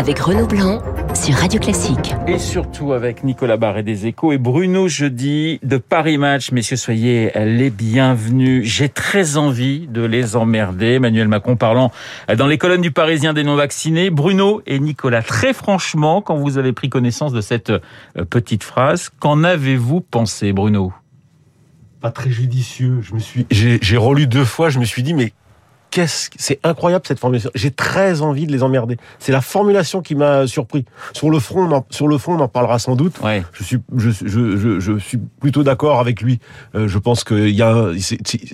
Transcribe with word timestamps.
avec 0.00 0.18
Renaud 0.18 0.46
Blanc 0.46 0.80
sur 1.14 1.34
Radio 1.34 1.60
Classique. 1.60 2.14
Et 2.26 2.38
surtout 2.38 2.94
avec 2.94 3.22
Nicolas 3.22 3.58
Barré 3.58 3.82
des 3.82 4.06
Échos 4.06 4.32
et 4.32 4.38
Bruno 4.38 4.88
Jeudi 4.88 5.60
de 5.62 5.76
Paris 5.76 6.16
Match. 6.16 6.52
Messieurs, 6.52 6.78
soyez 6.78 7.30
les 7.34 7.68
bienvenus. 7.68 8.66
J'ai 8.66 8.88
très 8.88 9.36
envie 9.36 9.86
de 9.88 10.00
les 10.00 10.36
emmerder. 10.36 10.94
Emmanuel 10.94 11.28
Macron 11.28 11.56
parlant 11.56 11.92
dans 12.34 12.46
les 12.46 12.56
colonnes 12.56 12.80
du 12.80 12.92
Parisien 12.92 13.34
des 13.34 13.44
non-vaccinés. 13.44 14.08
Bruno 14.08 14.62
et 14.66 14.78
Nicolas, 14.78 15.20
très 15.20 15.52
franchement, 15.52 16.22
quand 16.22 16.36
vous 16.36 16.56
avez 16.56 16.72
pris 16.72 16.88
connaissance 16.88 17.34
de 17.34 17.42
cette 17.42 17.68
euh, 17.68 18.24
petite 18.30 18.64
phrase, 18.64 19.10
qu'en 19.20 19.44
avez-vous 19.44 20.00
pensé, 20.00 20.54
Bruno? 20.54 20.94
Pas 22.00 22.10
très 22.10 22.30
judicieux. 22.30 23.00
Je 23.02 23.12
me 23.12 23.18
suis, 23.18 23.46
j'ai 23.50 23.96
relu 23.98 24.26
deux 24.26 24.46
fois. 24.46 24.70
Je 24.70 24.78
me 24.78 24.86
suis 24.86 25.02
dit, 25.02 25.12
mais 25.12 25.34
qu'est-ce 25.90 26.30
c'est 26.36 26.60
incroyable 26.62 27.04
cette 27.06 27.18
formulation. 27.18 27.50
J'ai 27.54 27.70
très 27.70 28.22
envie 28.22 28.46
de 28.46 28.52
les 28.52 28.62
emmerder. 28.62 28.96
C'est 29.18 29.32
la 29.32 29.40
formulation 29.40 30.00
qui 30.00 30.14
m'a 30.14 30.46
surpris. 30.46 30.84
Sur 31.12 31.30
le 31.30 31.38
front, 31.38 31.64
on 31.64 31.72
en, 31.72 31.86
sur 31.90 32.08
le 32.08 32.18
fond, 32.18 32.34
on 32.34 32.40
en 32.40 32.48
parlera 32.48 32.78
sans 32.78 32.96
doute. 32.96 33.20
Ouais. 33.22 33.42
Je 33.52 33.64
suis, 33.64 33.78
je, 33.96 34.10
je, 34.10 34.56
je, 34.56 34.80
je 34.80 34.98
suis 34.98 35.18
plutôt 35.40 35.62
d'accord 35.62 36.00
avec 36.00 36.20
lui. 36.22 36.40
Euh, 36.74 36.88
je 36.88 36.98
pense 36.98 37.24
qu'il 37.24 37.50
y 37.50 37.62
a, 37.62 37.88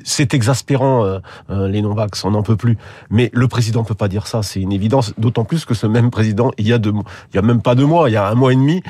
c'est 0.05 0.35
exaspérant 0.35 1.05
euh, 1.05 1.19
euh, 1.51 1.69
les 1.69 1.83
non-vax, 1.83 2.25
on 2.25 2.33
n'en 2.33 2.43
peut 2.43 2.57
plus. 2.57 2.77
Mais 3.11 3.31
le 3.33 3.49
président 3.49 3.85
peut 3.85 3.95
pas 3.95 4.09
dire 4.09 4.27
ça, 4.27 4.43
c'est 4.43 4.61
une 4.61 4.73
évidence. 4.73 5.13
D'autant 5.19 5.45
plus 5.45 5.65
que 5.65 5.75
ce 5.75 5.87
même 5.87 6.11
président, 6.11 6.51
il 6.59 6.67
y 6.67 6.73
a 6.73 6.79
deux, 6.79 6.93
il 7.33 7.37
y 7.37 7.39
a 7.39 7.43
même 7.43 7.63
pas 7.63 7.75
deux 7.75 7.87
mois, 7.87 8.09
il 8.09 8.13
y 8.13 8.17
a 8.17 8.29
un 8.29 8.35
mois 8.35 8.53
et 8.53 8.57
demi 8.57 8.83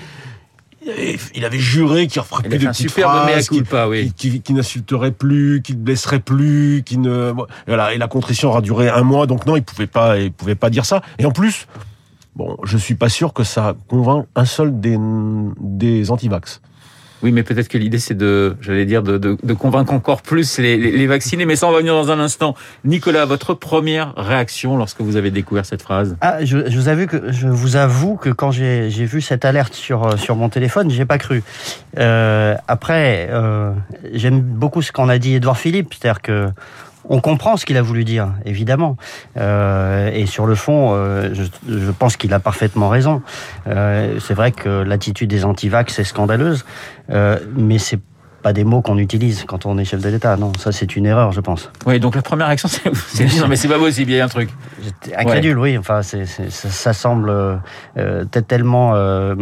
il 1.35 1.45
avait 1.45 1.59
juré 1.59 2.07
qu'il 2.07 2.21
referait 2.21 2.49
plus 2.49 2.59
de 2.59 2.67
petites 2.67 2.91
phrases, 2.91 3.49
oui. 3.89 4.13
qui, 4.17 4.41
qui, 4.41 4.53
n'insulterait 4.53 5.13
plus, 5.13 5.63
qui 5.63 5.73
ne 5.73 5.79
blesserait 5.79 6.21
plus, 6.21 6.83
qui 6.85 6.99
ne 6.99 7.33
voilà 7.67 7.95
et 7.95 7.99
la 7.99 8.09
contrition 8.09 8.51
aura 8.51 8.61
duré 8.61 8.89
un 8.89 9.03
mois 9.03 9.27
donc 9.27 9.47
non 9.47 9.57
il 9.57 9.63
pouvait 9.63 9.87
pas 9.87 10.19
il 10.19 10.33
pouvait 10.33 10.55
pas 10.55 10.71
dire 10.71 10.85
ça 10.85 11.03
et 11.19 11.27
en 11.27 11.33
plus 11.33 11.67
bon 12.35 12.57
je 12.65 12.77
suis 12.77 12.95
pas 12.95 13.09
sûr 13.09 13.33
que 13.33 13.45
ça 13.45 13.75
convainc 13.89 14.27
un 14.35 14.45
seul 14.45 14.81
des 14.81 14.97
des 15.61 16.11
antivax. 16.11 16.61
Oui, 17.23 17.33
mais 17.33 17.43
peut-être 17.43 17.69
que 17.69 17.79
l'idée, 17.79 17.99
c'est 17.99 18.17
de, 18.17 18.57
j'allais 18.61 18.85
dire, 18.85 19.03
de, 19.03 19.37
convaincre 19.55 19.93
encore 19.93 20.23
plus 20.23 20.59
les, 20.59 21.07
vaccinés. 21.07 21.47
Mais 21.47 21.57
ça, 21.57 21.67
on 21.67 21.73
va 21.73 21.79
venir 21.79 21.95
dans 21.95 22.11
un 22.11 22.21
instant. 22.21 22.55
Nicolas, 22.85 23.25
votre 23.25 23.55
première 23.55 24.15
réaction 24.17 24.77
lorsque 24.77 25.01
vous 25.01 25.17
avez 25.17 25.31
découvert 25.31 25.65
cette 25.65 25.83
phrase? 25.83 26.17
Ah, 26.21 26.45
je, 26.45 26.57
vous 26.57 27.77
avoue 27.77 28.17
que, 28.17 28.31
quand 28.31 28.51
j'ai 28.51 28.89
vu 28.89 29.21
cette 29.21 29.45
alerte 29.45 29.75
sur, 29.75 30.19
sur 30.19 30.37
mon 30.37 30.49
téléphone, 30.49 30.91
j'ai 30.91 31.07
pas 31.07 31.19
cru. 31.19 31.43
Euh, 31.99 32.55
après, 32.69 33.29
euh, 33.31 33.73
j'aime 34.13 34.41
beaucoup 34.41 34.83
ce 34.83 34.93
qu'en 34.93 35.09
a 35.09 35.19
dit 35.19 35.35
Edouard 35.35 35.59
Philippe, 35.59 35.95
c'est-à-dire 35.95 36.23
que 36.23 36.49
on 37.09 37.21
comprend 37.21 37.57
ce 37.57 37.65
qu'il 37.65 37.77
a 37.77 37.83
voulu 37.83 38.05
dire, 38.05 38.33
évidemment. 38.45 38.97
Euh, 39.37 40.11
et 40.13 40.27
sur 40.27 40.47
le 40.47 40.55
fond, 40.55 40.93
euh, 40.93 41.31
je, 41.33 41.45
je, 41.69 41.91
pense 41.91 42.17
qu'il 42.17 42.33
a 42.35 42.41
parfaitement 42.41 42.89
raison. 42.89 43.23
Euh, 43.67 44.19
c'est 44.21 44.35
vrai 44.35 44.53
que 44.53 44.69
l'attitude 44.69 45.31
des 45.31 45.45
antivax 45.45 45.99
est 45.99 46.05
scandaleuse, 46.05 46.65
euh, 47.11 47.39
mais 47.57 47.79
c'est 47.79 48.01
pas 48.43 48.53
des 48.53 48.65
mots 48.65 48.83
qu'on 48.83 48.99
utilise 48.99 49.45
quand 49.47 49.67
on 49.67 49.79
est 49.79 49.85
chef 49.85 50.01
de 50.01 50.09
l'État. 50.09 50.37
Non, 50.37 50.53
ça 50.59 50.73
c'est 50.73 50.97
une 50.97 51.07
erreur, 51.07 51.33
je 51.33 51.41
pense. 51.41 51.71
Oui, 51.87 52.01
donc 52.01 52.15
la 52.15 52.23
première 52.23 52.47
réaction, 52.47 52.69
c'est 52.69 53.25
dire 53.25 53.41
non, 53.43 53.49
mais 53.49 53.57
c'est 53.57 53.69
pas 53.69 53.79
possible, 53.79 54.11
il 54.11 54.17
y 54.17 54.21
a 54.21 54.25
un 54.25 54.29
truc. 54.29 54.51
J'étais 54.83 55.17
incrédule, 55.17 55.59
ouais. 55.59 55.73
oui. 55.73 55.79
Enfin, 55.79 56.03
c'est 56.03 56.27
ça, 56.27 56.69
ça, 56.69 56.93
semble 56.93 57.31
euh, 57.31 58.25
tellement 58.49 58.93
euh, 58.95 59.35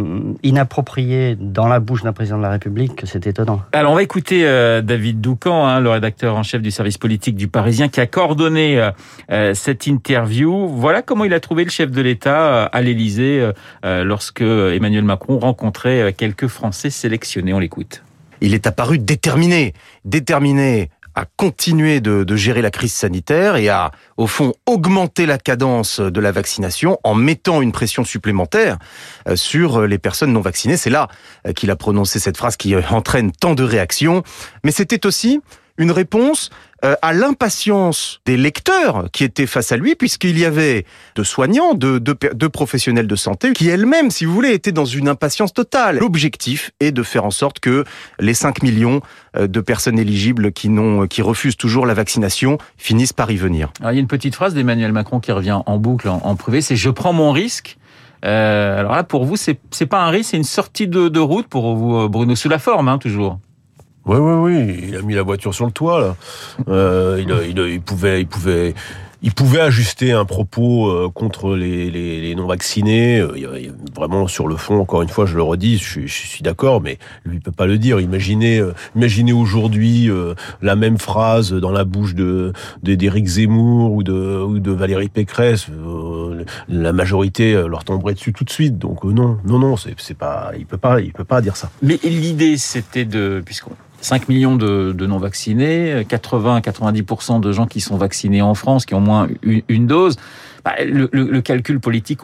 inapproprié 0.43 1.37
dans 1.39 1.67
la 1.67 1.79
bouche 1.79 2.03
d'un 2.03 2.13
président 2.13 2.37
de 2.37 2.43
la 2.43 2.49
République 2.49 2.95
que 2.95 3.05
c'est 3.05 3.27
étonnant. 3.27 3.61
Alors, 3.71 3.91
on 3.91 3.95
va 3.95 4.03
écouter 4.03 4.45
euh, 4.45 4.81
David 4.81 5.21
Doucan, 5.21 5.65
hein, 5.65 5.79
le 5.79 5.89
rédacteur 5.89 6.35
en 6.35 6.43
chef 6.43 6.61
du 6.61 6.71
service 6.71 6.97
politique 6.97 7.35
du 7.35 7.47
Parisien, 7.47 7.87
qui 7.87 7.99
a 7.99 8.07
coordonné 8.07 8.79
euh, 8.79 8.91
euh, 9.31 9.53
cette 9.53 9.87
interview. 9.87 10.67
Voilà 10.67 11.01
comment 11.01 11.25
il 11.25 11.33
a 11.33 11.39
trouvé 11.39 11.63
le 11.63 11.69
chef 11.69 11.91
de 11.91 12.01
l'État 12.01 12.63
à 12.63 12.81
l'Élysée 12.81 13.51
lorsque 13.83 14.41
Emmanuel 14.41 15.03
Macron 15.03 15.39
rencontrait 15.39 16.13
quelques 16.17 16.47
Français 16.47 16.89
sélectionnés. 16.89 17.53
On 17.53 17.59
l'écoute 17.59 18.04
il 18.45 18.53
est 18.53 18.67
apparu 18.67 18.99
déterminé, 18.99 19.73
déterminé 20.05 20.89
à 21.15 21.25
continuer 21.37 22.01
de, 22.01 22.35
gérer 22.35 22.61
la 22.61 22.71
crise 22.71 22.93
sanitaire 22.93 23.55
et 23.55 23.69
à, 23.69 23.91
au 24.17 24.27
fond, 24.27 24.53
augmenter 24.65 25.25
la 25.25 25.37
cadence 25.37 25.99
de 25.99 26.19
la 26.19 26.31
vaccination 26.31 26.99
en 27.03 27.15
mettant 27.15 27.61
une 27.61 27.71
pression 27.71 28.03
supplémentaire 28.03 28.77
euh, 29.27 29.35
sur 29.37 29.87
les 29.87 29.97
personnes 29.97 30.33
non 30.33 30.41
vaccinées. 30.41 30.77
C'est 30.77 30.89
là 30.89 31.07
euh, 31.47 31.53
qu'il 31.53 31.71
a 31.71 31.77
prononcé 31.77 32.19
cette 32.19 32.37
phrase 32.37 32.57
qui 32.57 32.75
entraîne 32.75 33.31
tant 33.31 33.55
de 33.55 33.63
réactions. 33.63 34.23
Mais 34.63 34.71
c'était 34.71 35.05
aussi 35.05 35.39
une 35.77 35.91
réponse 35.91 36.49
euh, 36.85 36.93
à 37.01 37.13
l'impatience 37.13 38.21
des 38.27 38.37
lecteurs 38.37 39.05
qui 39.11 39.23
étaient 39.23 39.47
face 39.47 39.71
à 39.71 39.77
lui, 39.77 39.95
puisqu'il 39.95 40.37
y 40.37 40.45
avait 40.45 40.85
de 41.15 41.23
soignants, 41.23 41.73
de, 41.73 42.47
professionnels 42.47 43.07
de 43.07 43.15
santé, 43.15 43.53
qui 43.53 43.67
elles-mêmes, 43.69 44.11
si 44.11 44.25
vous 44.25 44.33
voulez, 44.33 44.51
étaient 44.51 44.71
dans 44.71 44.85
une 44.85 45.09
impatience 45.09 45.51
totale. 45.51 45.97
L'objectif 45.97 46.71
est 46.79 46.91
de 46.91 47.01
faire 47.01 47.25
en 47.25 47.31
sorte 47.31 47.59
que 47.59 47.85
les 48.19 48.35
5 48.35 48.61
millions 48.61 49.01
euh, 49.35 49.47
de 49.47 49.61
personnes 49.61 49.97
éligibles 49.97 50.51
qui, 50.51 50.69
n'ont, 50.69 51.07
qui 51.07 51.23
refusent 51.23 51.57
toujours 51.57 51.87
la 51.87 51.95
vaccination 51.95 52.59
finissent 52.77 53.13
par 53.13 53.31
y 53.31 53.35
venir. 53.35 53.71
Il 53.79 53.85
y 53.85 53.87
a 53.87 53.91
une 53.93 54.07
petite 54.07 54.35
phrase 54.35 54.53
d'Emmanuel 54.53 54.91
Macron 54.91 55.19
qui 55.19 55.31
revient 55.31 55.59
en 55.65 55.77
boucle, 55.77 56.07
en, 56.07 56.35
privé, 56.35 56.61
c'est 56.61 56.75
«je 56.77 56.91
prends 56.91 57.13
mon 57.13 57.31
risque». 57.31 57.77
Euh, 58.25 58.79
alors 58.79 58.95
là, 58.95 59.03
pour 59.03 59.25
vous, 59.25 59.37
c'est 59.37 59.85
pas 59.87 60.03
un 60.03 60.09
risque, 60.09 60.31
c'est 60.31 60.37
une 60.37 60.43
sortie 60.43 60.87
de, 60.87 61.09
de 61.09 61.19
route 61.19 61.47
pour 61.47 61.75
vous, 61.75 62.09
Bruno, 62.09 62.35
sous 62.35 62.49
la 62.49 62.59
forme, 62.59 62.89
hein, 62.89 62.97
toujours. 62.97 63.39
Oui, 64.05 64.17
oui, 64.17 64.33
oui. 64.33 64.85
Il 64.89 64.95
a 64.95 65.01
mis 65.01 65.15
la 65.15 65.23
voiture 65.23 65.53
sur 65.53 65.65
le 65.65 65.71
toit 65.71 65.99
là. 65.99 66.15
Euh, 66.67 67.19
il, 67.19 67.29
il, 67.49 67.57
il, 67.57 67.81
pouvait, 67.81 68.21
il 68.21 68.27
pouvait, 68.27 68.75
il 69.23 69.33
pouvait 69.33 69.61
ajuster 69.61 70.11
un 70.11 70.25
propos 70.25 70.89
euh, 70.89 71.09
contre 71.09 71.55
les, 71.55 71.89
les, 71.89 72.21
les 72.21 72.35
non 72.35 72.45
vaccinés. 72.45 73.19
Euh, 73.19 73.71
vraiment 73.95 74.27
sur 74.27 74.47
le 74.47 74.55
fond, 74.57 74.79
encore 74.79 75.01
une 75.01 75.09
fois, 75.09 75.25
je 75.25 75.35
le 75.35 75.41
redis, 75.41 75.77
je, 75.79 76.01
je 76.01 76.27
suis 76.27 76.43
d'accord, 76.43 76.81
mais 76.81 76.99
lui 77.25 77.37
il 77.37 77.41
peut 77.41 77.51
pas 77.51 77.65
le 77.65 77.79
dire. 77.79 77.99
Imaginez, 77.99 78.59
euh, 78.59 78.73
imaginez 78.95 79.33
aujourd'hui 79.33 80.09
euh, 80.09 80.35
la 80.61 80.75
même 80.75 80.99
phrase 80.99 81.53
dans 81.53 81.71
la 81.71 81.83
bouche 81.83 82.13
de 82.13 82.53
d'Éric 82.83 83.25
Zemmour 83.25 83.91
ou 83.93 84.03
de 84.03 84.13
ou 84.13 84.59
de 84.59 84.71
Valérie 84.71 85.09
Pécresse. 85.09 85.67
la 86.69 86.93
majorité 86.93 87.53
leur 87.67 87.83
tomberait 87.83 88.13
dessus 88.13 88.33
tout 88.33 88.43
de 88.43 88.51
suite. 88.51 88.77
Donc 88.77 89.03
non, 89.03 89.39
non, 89.45 89.57
non, 89.57 89.75
c'est 89.77 90.17
pas, 90.17 90.51
il 90.57 90.67
peut 90.67 90.77
pas, 90.77 91.01
il 91.01 91.11
peut 91.11 91.23
pas 91.23 91.41
dire 91.41 91.55
ça. 91.55 91.71
Mais 91.81 91.99
l'idée, 92.03 92.57
c'était 92.57 93.05
de, 93.05 93.41
puisqu'on 93.43 93.71
5 94.01 94.29
millions 94.29 94.55
de, 94.55 94.93
non-vaccinés, 95.05 96.03
80-90% 96.03 97.39
de 97.39 97.51
gens 97.51 97.65
qui 97.65 97.81
sont 97.81 97.97
vaccinés 97.97 98.41
en 98.41 98.53
France, 98.53 98.85
qui 98.85 98.93
ont 98.93 99.01
moins 99.01 99.27
une, 99.43 99.87
dose. 99.87 100.15
Bah, 100.63 100.73
le, 100.85 101.39
calcul 101.41 101.79
politique, 101.79 102.19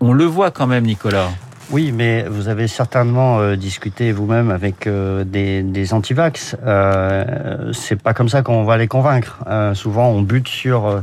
on, 0.00 0.12
le 0.12 0.24
voit 0.24 0.50
quand 0.50 0.66
même, 0.66 0.84
Nicolas. 0.84 1.30
Oui, 1.70 1.92
mais 1.92 2.24
vous 2.28 2.48
avez 2.48 2.68
certainement 2.68 3.38
euh, 3.38 3.56
discuté 3.56 4.12
vous-même 4.12 4.50
avec 4.50 4.86
euh, 4.86 5.24
des, 5.24 5.62
des 5.62 5.94
antivax. 5.94 6.56
Euh, 6.64 7.72
c'est 7.72 8.00
pas 8.00 8.12
comme 8.12 8.28
ça 8.28 8.42
qu'on 8.42 8.64
va 8.64 8.76
les 8.76 8.86
convaincre. 8.86 9.38
Euh, 9.46 9.72
souvent, 9.74 10.08
on 10.08 10.20
bute 10.20 10.48
sur 10.48 11.02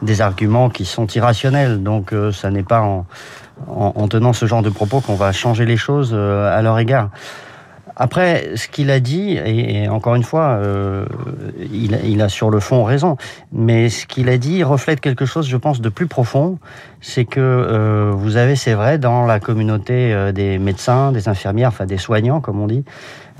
des 0.00 0.20
arguments 0.20 0.70
qui 0.70 0.86
sont 0.86 1.06
irrationnels. 1.06 1.82
Donc, 1.82 2.14
ça 2.32 2.50
n'est 2.50 2.62
pas 2.62 2.80
en, 2.80 4.08
tenant 4.08 4.32
ce 4.32 4.46
genre 4.46 4.62
de 4.62 4.70
propos 4.70 5.00
qu'on 5.00 5.16
va 5.16 5.32
changer 5.32 5.66
les 5.66 5.76
choses 5.76 6.14
à 6.14 6.62
leur 6.62 6.78
égard. 6.78 7.10
Après, 7.98 8.52
ce 8.54 8.68
qu'il 8.68 8.92
a 8.92 9.00
dit, 9.00 9.36
et, 9.44 9.88
encore 9.88 10.14
une 10.14 10.22
fois, 10.22 10.58
euh, 10.60 11.04
il, 11.58 11.98
il, 12.04 12.22
a 12.22 12.28
sur 12.28 12.48
le 12.48 12.60
fond 12.60 12.84
raison, 12.84 13.16
mais 13.52 13.88
ce 13.88 14.06
qu'il 14.06 14.28
a 14.28 14.38
dit 14.38 14.62
reflète 14.62 15.00
quelque 15.00 15.26
chose, 15.26 15.48
je 15.48 15.56
pense, 15.56 15.80
de 15.80 15.88
plus 15.88 16.06
profond. 16.06 16.58
C'est 17.00 17.24
que 17.24 17.40
euh, 17.40 18.12
vous 18.14 18.36
avez, 18.36 18.54
c'est 18.54 18.74
vrai, 18.74 18.98
dans 18.98 19.26
la 19.26 19.40
communauté 19.40 20.12
euh, 20.12 20.30
des 20.30 20.58
médecins, 20.58 21.10
des 21.10 21.28
infirmières, 21.28 21.68
enfin 21.68 21.86
des 21.86 21.98
soignants, 21.98 22.40
comme 22.40 22.60
on 22.60 22.68
dit, 22.68 22.84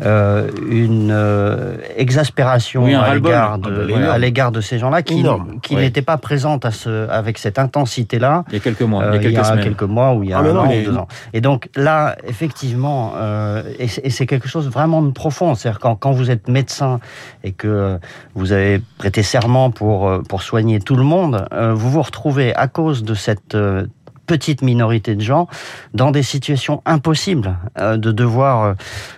euh, 0.04 0.50
une 0.70 1.10
euh, 1.10 1.76
exaspération 1.96 2.84
oui, 2.84 2.94
à 2.94 3.14
l'égard 3.14 3.58
de, 3.58 3.92
ouais, 3.92 4.06
à 4.06 4.18
l'égard 4.18 4.52
de 4.52 4.60
ces 4.60 4.78
gens-là 4.78 5.02
qui, 5.02 5.24
qui 5.62 5.74
oui. 5.74 5.82
n'étaient 5.82 6.02
pas 6.02 6.18
présentes 6.18 6.64
à 6.64 6.70
ce, 6.70 7.08
avec 7.08 7.38
cette 7.38 7.58
intensité-là. 7.58 8.44
Il 8.48 8.54
y 8.54 8.56
a 8.56 8.60
quelques 8.60 8.82
mois, 8.82 9.02
euh, 9.02 9.10
il 9.12 9.14
y 9.14 9.18
a 9.18 9.20
quelques, 9.20 9.32
il 9.32 9.36
y 9.36 9.40
a 9.40 9.44
semaines. 9.44 9.64
quelques 9.64 9.82
mois 9.82 10.14
ou 10.14 10.24
il 10.24 10.30
y 10.30 10.32
a 10.32 10.38
ah, 10.38 10.42
un 10.42 10.52
non, 10.52 10.60
an 10.60 10.68
ou 10.68 10.84
deux 10.84 10.96
ans. 10.96 11.08
Et 11.32 11.40
donc 11.40 11.68
là, 11.74 12.16
effectivement, 12.26 13.12
euh, 13.16 13.62
et, 13.78 13.88
et 14.02 14.10
c'est 14.10 14.26
quelque 14.26 14.48
chose 14.48 14.68
vraiment 14.68 15.02
de 15.02 15.10
profond. 15.10 15.54
C'est-à-dire 15.54 15.80
quand, 15.80 15.96
quand 15.96 16.12
vous 16.12 16.30
êtes 16.30 16.48
médecin 16.48 17.00
et 17.44 17.52
que 17.52 17.98
vous 18.34 18.52
avez 18.52 18.80
prêté 18.98 19.22
serment 19.22 19.70
pour 19.70 20.22
pour 20.28 20.42
soigner 20.42 20.80
tout 20.80 20.96
le 20.96 21.02
monde, 21.02 21.46
euh, 21.52 21.74
vous 21.74 21.90
vous 21.90 22.02
retrouvez 22.02 22.54
à 22.54 22.68
cause 22.68 23.02
de 23.02 23.14
cette 23.14 23.54
euh, 23.54 23.86
petite 24.28 24.62
minorité 24.62 25.16
de 25.16 25.20
gens 25.20 25.48
dans 25.94 26.12
des 26.12 26.22
situations 26.22 26.82
impossibles 26.86 27.56
euh, 27.78 27.96
de 27.96 28.12
devoir 28.12 28.76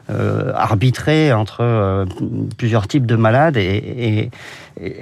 euh, 0.08 0.52
arbitrer 0.54 1.34
entre 1.34 1.58
euh, 1.60 2.06
plusieurs 2.56 2.88
types 2.88 3.04
de 3.04 3.16
malades 3.16 3.58
et, 3.58 4.30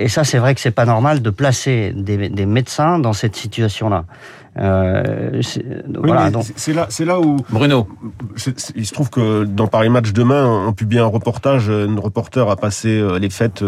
ça 0.08 0.24
c'est 0.24 0.38
vrai 0.38 0.56
que 0.56 0.60
c'est 0.60 0.72
pas 0.72 0.86
normal 0.86 1.22
de 1.22 1.30
placer 1.30 1.92
des, 1.94 2.28
des, 2.28 2.46
médecins 2.46 2.98
dans 2.98 3.12
cette 3.12 3.36
situation 3.36 3.88
là 3.88 4.06
Euh, 4.58 5.40
voilà, 5.94 6.30
c'est 6.56 6.72
là, 6.72 6.86
c'est 6.88 7.04
là 7.04 7.20
où 7.20 7.36
Bruno. 7.50 7.88
il 8.74 8.86
se 8.86 8.92
trouve 8.92 9.10
que 9.10 9.44
dans 9.44 9.66
Paris 9.66 9.88
Match 9.88 10.12
demain, 10.12 10.46
on 10.66 10.72
publie 10.72 10.98
un 10.98 11.06
reportage. 11.06 11.68
Une 11.68 11.98
reporter 11.98 12.48
a 12.48 12.56
passé 12.56 13.02
les 13.20 13.30
fêtes 13.30 13.64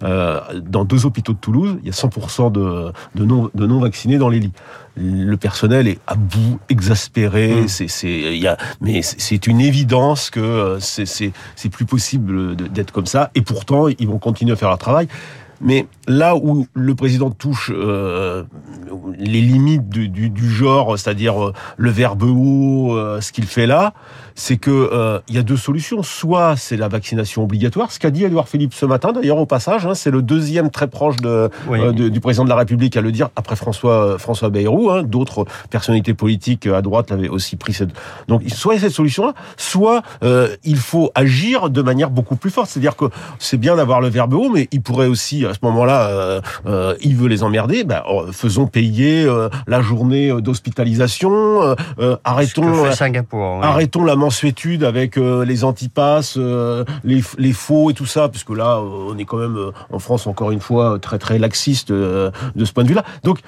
dans 0.00 0.84
deux 0.84 1.06
hôpitaux 1.06 1.32
de 1.32 1.38
Toulouse. 1.38 1.78
Il 1.82 1.86
y 1.86 1.90
a 1.90 1.92
100% 1.92 2.52
de, 2.52 2.92
de 3.14 3.24
non 3.24 3.50
de 3.54 3.66
non 3.66 3.80
vaccinés 3.80 4.18
dans 4.18 4.28
les 4.28 4.40
lits 4.40 4.52
le 4.96 5.36
personnel 5.36 5.88
est 5.88 5.98
à 6.06 6.14
bout, 6.14 6.58
exaspéré. 6.68 7.62
Mmh. 7.62 7.68
C'est, 7.68 7.88
c'est, 7.88 8.38
y 8.38 8.46
a, 8.46 8.56
mais 8.80 9.02
c'est 9.02 9.46
une 9.46 9.60
évidence 9.60 10.30
que 10.30 10.40
euh, 10.40 10.80
c'est, 10.80 11.06
c'est, 11.06 11.32
c'est 11.54 11.68
plus 11.68 11.84
possible 11.84 12.56
d'être 12.56 12.92
comme 12.92 13.06
ça. 13.06 13.30
Et 13.34 13.42
pourtant, 13.42 13.88
ils 13.88 14.08
vont 14.08 14.18
continuer 14.18 14.52
à 14.52 14.56
faire 14.56 14.68
leur 14.68 14.78
travail. 14.78 15.08
Mais 15.60 15.86
là 16.06 16.36
où 16.36 16.66
le 16.74 16.94
président 16.94 17.30
touche 17.30 17.72
euh, 17.74 18.44
les 19.18 19.40
limites 19.40 19.88
du, 19.88 20.08
du, 20.08 20.30
du 20.30 20.50
genre, 20.50 20.98
c'est-à-dire 20.98 21.42
euh, 21.42 21.52
le 21.76 21.90
verbe 21.90 22.22
haut, 22.22 22.96
euh, 22.96 23.20
ce 23.20 23.32
qu'il 23.32 23.46
fait 23.46 23.66
là, 23.66 23.92
c'est 24.34 24.56
que 24.56 24.70
euh, 24.70 25.18
il 25.28 25.34
y 25.34 25.38
a 25.38 25.42
deux 25.42 25.56
solutions. 25.56 26.02
Soit 26.02 26.56
c'est 26.56 26.76
la 26.76 26.88
vaccination 26.88 27.42
obligatoire, 27.42 27.90
ce 27.90 27.98
qu'a 27.98 28.10
dit 28.10 28.24
Edouard 28.24 28.48
Philippe 28.48 28.74
ce 28.74 28.86
matin, 28.86 29.12
d'ailleurs 29.12 29.38
au 29.38 29.46
passage, 29.46 29.86
hein, 29.86 29.94
c'est 29.94 30.10
le 30.10 30.22
deuxième 30.22 30.70
très 30.70 30.88
proche 30.88 31.16
de, 31.16 31.50
du 32.08 32.20
président 32.20 32.44
de 32.44 32.48
la 32.48 32.56
République 32.56 32.96
à 32.96 33.00
le 33.00 33.12
dire 33.12 33.30
après 33.36 33.56
François 33.56 34.18
François 34.18 34.50
Bayrou. 34.50 34.90
Hein, 34.90 35.02
D'autres 35.02 35.46
personnalités 35.70 36.14
politiques 36.14 36.66
à 36.66 36.82
droite 36.82 37.10
l'avaient 37.10 37.28
aussi 37.28 37.56
pris. 37.56 37.72
Cette... 37.72 37.90
Donc 38.28 38.42
soit 38.48 38.74
il 38.74 38.76
y 38.76 38.80
a 38.80 38.82
cette 38.82 38.94
solution-là, 38.94 39.34
soit 39.56 40.02
il 40.64 40.76
faut 40.76 41.10
agir 41.14 41.70
de 41.70 41.82
manière 41.82 42.10
beaucoup 42.10 42.36
plus 42.36 42.50
forte. 42.50 42.68
C'est-à-dire 42.68 42.96
que 42.96 43.06
c'est 43.38 43.56
bien 43.56 43.76
d'avoir 43.76 44.00
le 44.00 44.08
verbe 44.08 44.34
haut, 44.34 44.50
mais 44.50 44.68
il 44.72 44.82
pourrait 44.82 45.06
aussi 45.06 45.46
à 45.46 45.54
ce 45.54 45.58
moment-là, 45.62 45.95
il 47.00 47.16
veut 47.16 47.28
les 47.28 47.42
emmerder. 47.42 47.84
Ben, 47.84 48.02
faisons 48.32 48.66
payer 48.66 49.24
euh, 49.24 49.48
la 49.66 49.80
journée 49.80 50.30
euh, 50.30 50.40
d'hospitalisation, 50.40 51.76
euh, 51.98 52.16
arrêtons, 52.24 52.90
Singapour, 52.92 53.62
arrêtons 53.62 54.04
la 54.04 54.16
mensuétude 54.16 54.84
avec 54.84 55.16
les 55.16 55.64
antipasses, 55.64 56.36
les, 56.36 57.22
les, 57.38 57.52
faux 57.52 57.90
et 57.90 57.94
tout 57.94 58.06
ça, 58.06 58.28
puisque 58.28 58.50
là, 58.50 58.80
on 58.80 59.16
est 59.18 59.24
quand 59.24 59.38
même 59.38 59.56
en 59.90 59.98
France 59.98 60.26
encore 60.26 60.50
une 60.50 60.60
fois 60.60 60.98
très 61.00 61.18
très 61.18 61.38
laxiste 61.38 61.92
de 61.92 62.32
ce 62.56 62.72
point 62.72 62.84
de 62.84 62.88
vue-là. 62.88 63.04
Donc 63.22 63.40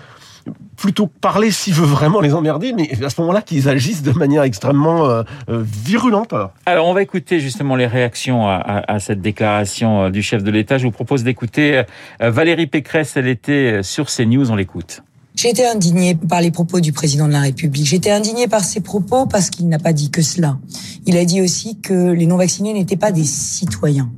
plutôt 0.76 1.06
parler 1.06 1.50
s'il 1.50 1.74
veut 1.74 1.86
vraiment 1.86 2.20
les 2.20 2.34
emmerder, 2.34 2.72
mais 2.72 2.90
à 3.04 3.10
ce 3.10 3.20
moment-là 3.20 3.42
qu'ils 3.42 3.68
agissent 3.68 4.02
de 4.02 4.12
manière 4.12 4.42
extrêmement 4.42 5.24
virulente. 5.48 6.34
Alors 6.66 6.86
on 6.86 6.94
va 6.94 7.02
écouter 7.02 7.40
justement 7.40 7.76
les 7.76 7.86
réactions 7.86 8.46
à, 8.46 8.82
à 8.86 8.98
cette 9.00 9.20
déclaration 9.20 10.10
du 10.10 10.22
chef 10.22 10.42
de 10.42 10.50
l'État. 10.50 10.78
Je 10.78 10.84
vous 10.84 10.92
propose 10.92 11.24
d'écouter 11.24 11.82
Valérie 12.20 12.66
Pécresse, 12.66 13.16
elle 13.16 13.28
était 13.28 13.82
sur 13.82 14.06
CNews, 14.06 14.50
on 14.50 14.56
l'écoute. 14.56 15.02
J'ai 15.38 15.50
été 15.50 15.64
indignée 15.64 16.16
par 16.16 16.40
les 16.40 16.50
propos 16.50 16.80
du 16.80 16.92
président 16.92 17.28
de 17.28 17.32
la 17.32 17.42
République. 17.42 17.86
J'étais 17.86 18.10
indignée 18.10 18.48
par 18.48 18.64
ses 18.64 18.80
propos 18.80 19.26
parce 19.26 19.50
qu'il 19.50 19.68
n'a 19.68 19.78
pas 19.78 19.92
dit 19.92 20.10
que 20.10 20.20
cela. 20.20 20.58
Il 21.06 21.16
a 21.16 21.24
dit 21.24 21.40
aussi 21.40 21.78
que 21.78 22.10
les 22.10 22.26
non-vaccinés 22.26 22.72
n'étaient 22.72 22.96
pas 22.96 23.12
des 23.12 23.22
citoyens. 23.22 24.10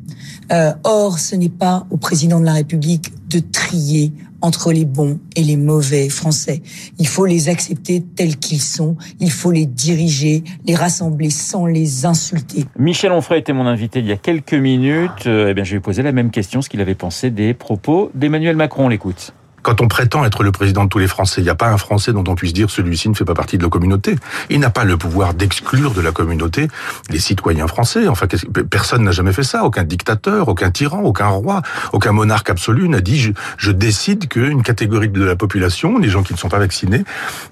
Euh, 0.51 0.73
or, 0.83 1.19
ce 1.19 1.37
n'est 1.37 1.51
pas 1.51 1.87
au 1.91 1.99
président 1.99 2.41
de 2.41 2.47
la 2.47 2.55
République 2.55 3.13
de 3.29 3.39
trier 3.39 4.13
entre 4.41 4.73
les 4.73 4.85
bons 4.85 5.19
et 5.37 5.43
les 5.43 5.57
mauvais 5.57 6.09
Français. 6.09 6.63
Il 6.99 7.07
faut 7.07 7.27
les 7.27 7.49
accepter 7.49 8.03
tels 8.17 8.37
qu'ils 8.37 8.63
sont. 8.63 8.97
Il 9.21 9.31
faut 9.31 9.51
les 9.51 9.67
diriger, 9.67 10.43
les 10.67 10.75
rassembler 10.75 11.31
sans 11.31 11.67
les 11.67 12.07
insulter. 12.07 12.65
Michel 12.79 13.13
Onfray 13.13 13.41
était 13.41 13.53
mon 13.53 13.67
invité 13.67 14.01
il 14.01 14.07
y 14.07 14.13
a 14.13 14.17
quelques 14.17 14.55
minutes. 14.55 15.27
Euh, 15.27 15.49
eh 15.51 15.55
bien, 15.55 15.65
je 15.65 15.71
lui 15.71 15.79
ai 15.79 15.81
posé 15.81 16.03
la 16.03 16.13
même 16.13 16.31
question, 16.31 16.63
ce 16.63 16.69
qu'il 16.69 16.81
avait 16.81 16.95
pensé 16.95 17.31
des 17.31 17.55
propos 17.55 18.11
d'Emmanuel 18.15 18.57
Macron. 18.57 18.87
On 18.87 18.89
l'écoute. 18.89 19.35
Quand 19.63 19.81
on 19.81 19.89
prétend 19.89 20.25
être 20.25 20.43
le 20.43 20.53
président 20.53 20.85
de 20.85 20.89
tous 20.89 20.99
les 20.99 21.09
Français, 21.09 21.41
il 21.41 21.45
n'y 21.45 21.51
a 21.51 21.55
pas 21.55 21.69
un 21.69 21.77
Français 21.77 22.13
dont 22.13 22.25
on 22.27 22.35
puisse 22.35 22.53
dire 22.53 22.71
celui-ci 22.71 23.09
ne 23.09 23.15
fait 23.15 23.25
pas 23.25 23.35
partie 23.35 23.59
de 23.59 23.63
la 23.63 23.69
communauté. 23.69 24.17
Il 24.49 24.61
n'a 24.61 24.71
pas 24.71 24.85
le 24.85 24.97
pouvoir 24.97 25.35
d'exclure 25.35 25.93
de 25.93 26.01
la 26.01 26.13
communauté 26.13 26.69
les 27.11 27.19
citoyens 27.19 27.67
français. 27.67 28.09
Enfin, 28.09 28.27
personne 28.71 29.05
n'a 29.05 29.13
jamais 29.13 29.33
fait 29.33 29.43
ça. 29.43 29.65
Aucun 29.65 29.85
dictateur, 29.85 30.49
aucun 30.49 30.71
tyran, 30.71 31.03
aucun 31.03 31.29
roi, 31.29 31.63
aucun 31.93 32.13
monarque 32.13 32.51
absolu 32.51 32.89
n'a 32.89 33.01
dit 33.01 33.19
je, 33.19 33.33
je 33.57 33.71
décide 33.71 34.29
qu'une 34.29 34.63
catégorie 34.63 35.09
de 35.09 35.25
la 35.25 35.37
population, 35.37 35.99
les 35.99 36.09
gens 36.09 36.23
qui 36.23 36.33
ne 36.33 36.39
sont 36.39 36.49
pas 36.49 36.59
vaccinés, 36.59 37.05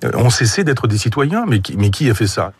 euh, 0.04 0.10
ont 0.14 0.30
cessé 0.30 0.64
d'être 0.64 0.86
des 0.86 0.98
citoyens. 0.98 1.44
Mais 1.46 1.60
qui, 1.60 1.76
mais 1.76 1.90
qui 1.90 2.08
a 2.10 2.14
fait 2.14 2.26
ça? 2.26 2.52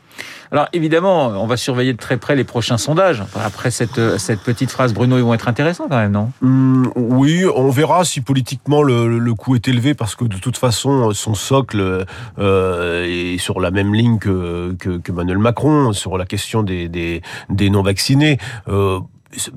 Alors 0.53 0.69
évidemment, 0.73 1.29
on 1.29 1.47
va 1.47 1.57
surveiller 1.57 1.93
de 1.93 1.99
très 1.99 2.17
près 2.17 2.37
les 2.37 2.45
prochains 2.45 2.79
sondages. 2.79 3.23
Après 3.45 3.71
cette, 3.71 4.19
cette 4.19 4.41
petite 4.41 4.71
phrase, 4.71 4.95
Bruno, 4.95 5.17
ils 5.19 5.23
vont 5.25 5.35
être 5.35 5.49
intéressants 5.49 5.89
quand 5.89 5.99
même, 5.99 6.13
non? 6.13 6.31
Hum, 6.43 6.91
Oui, 6.97 7.45
on 7.55 7.71
verra 7.71 8.05
si 8.05 8.21
politiquement 8.21 8.83
le, 8.83 9.19
le 9.19 9.35
coût 9.35 9.55
est 9.55 9.69
élevé 9.69 9.95
parce 9.95 10.15
que 10.15 10.25
de 10.25 10.39
toute 10.39 10.57
façon, 10.57 11.13
son 11.13 11.35
socle 11.35 12.05
euh, 12.39 13.05
est 13.05 13.39
sur 13.39 13.61
la 13.61 13.71
même 13.71 13.95
ligne 13.95 14.19
que, 14.19 14.75
que, 14.79 15.01
Emmanuel 15.09 15.39
Macron 15.39 15.93
sur 15.93 16.19
la 16.19 16.27
question 16.27 16.63
des, 16.63 16.89
des, 16.89 17.23
des 17.51 17.71
non-vaccinés. 17.71 18.39
Euh, 18.69 19.01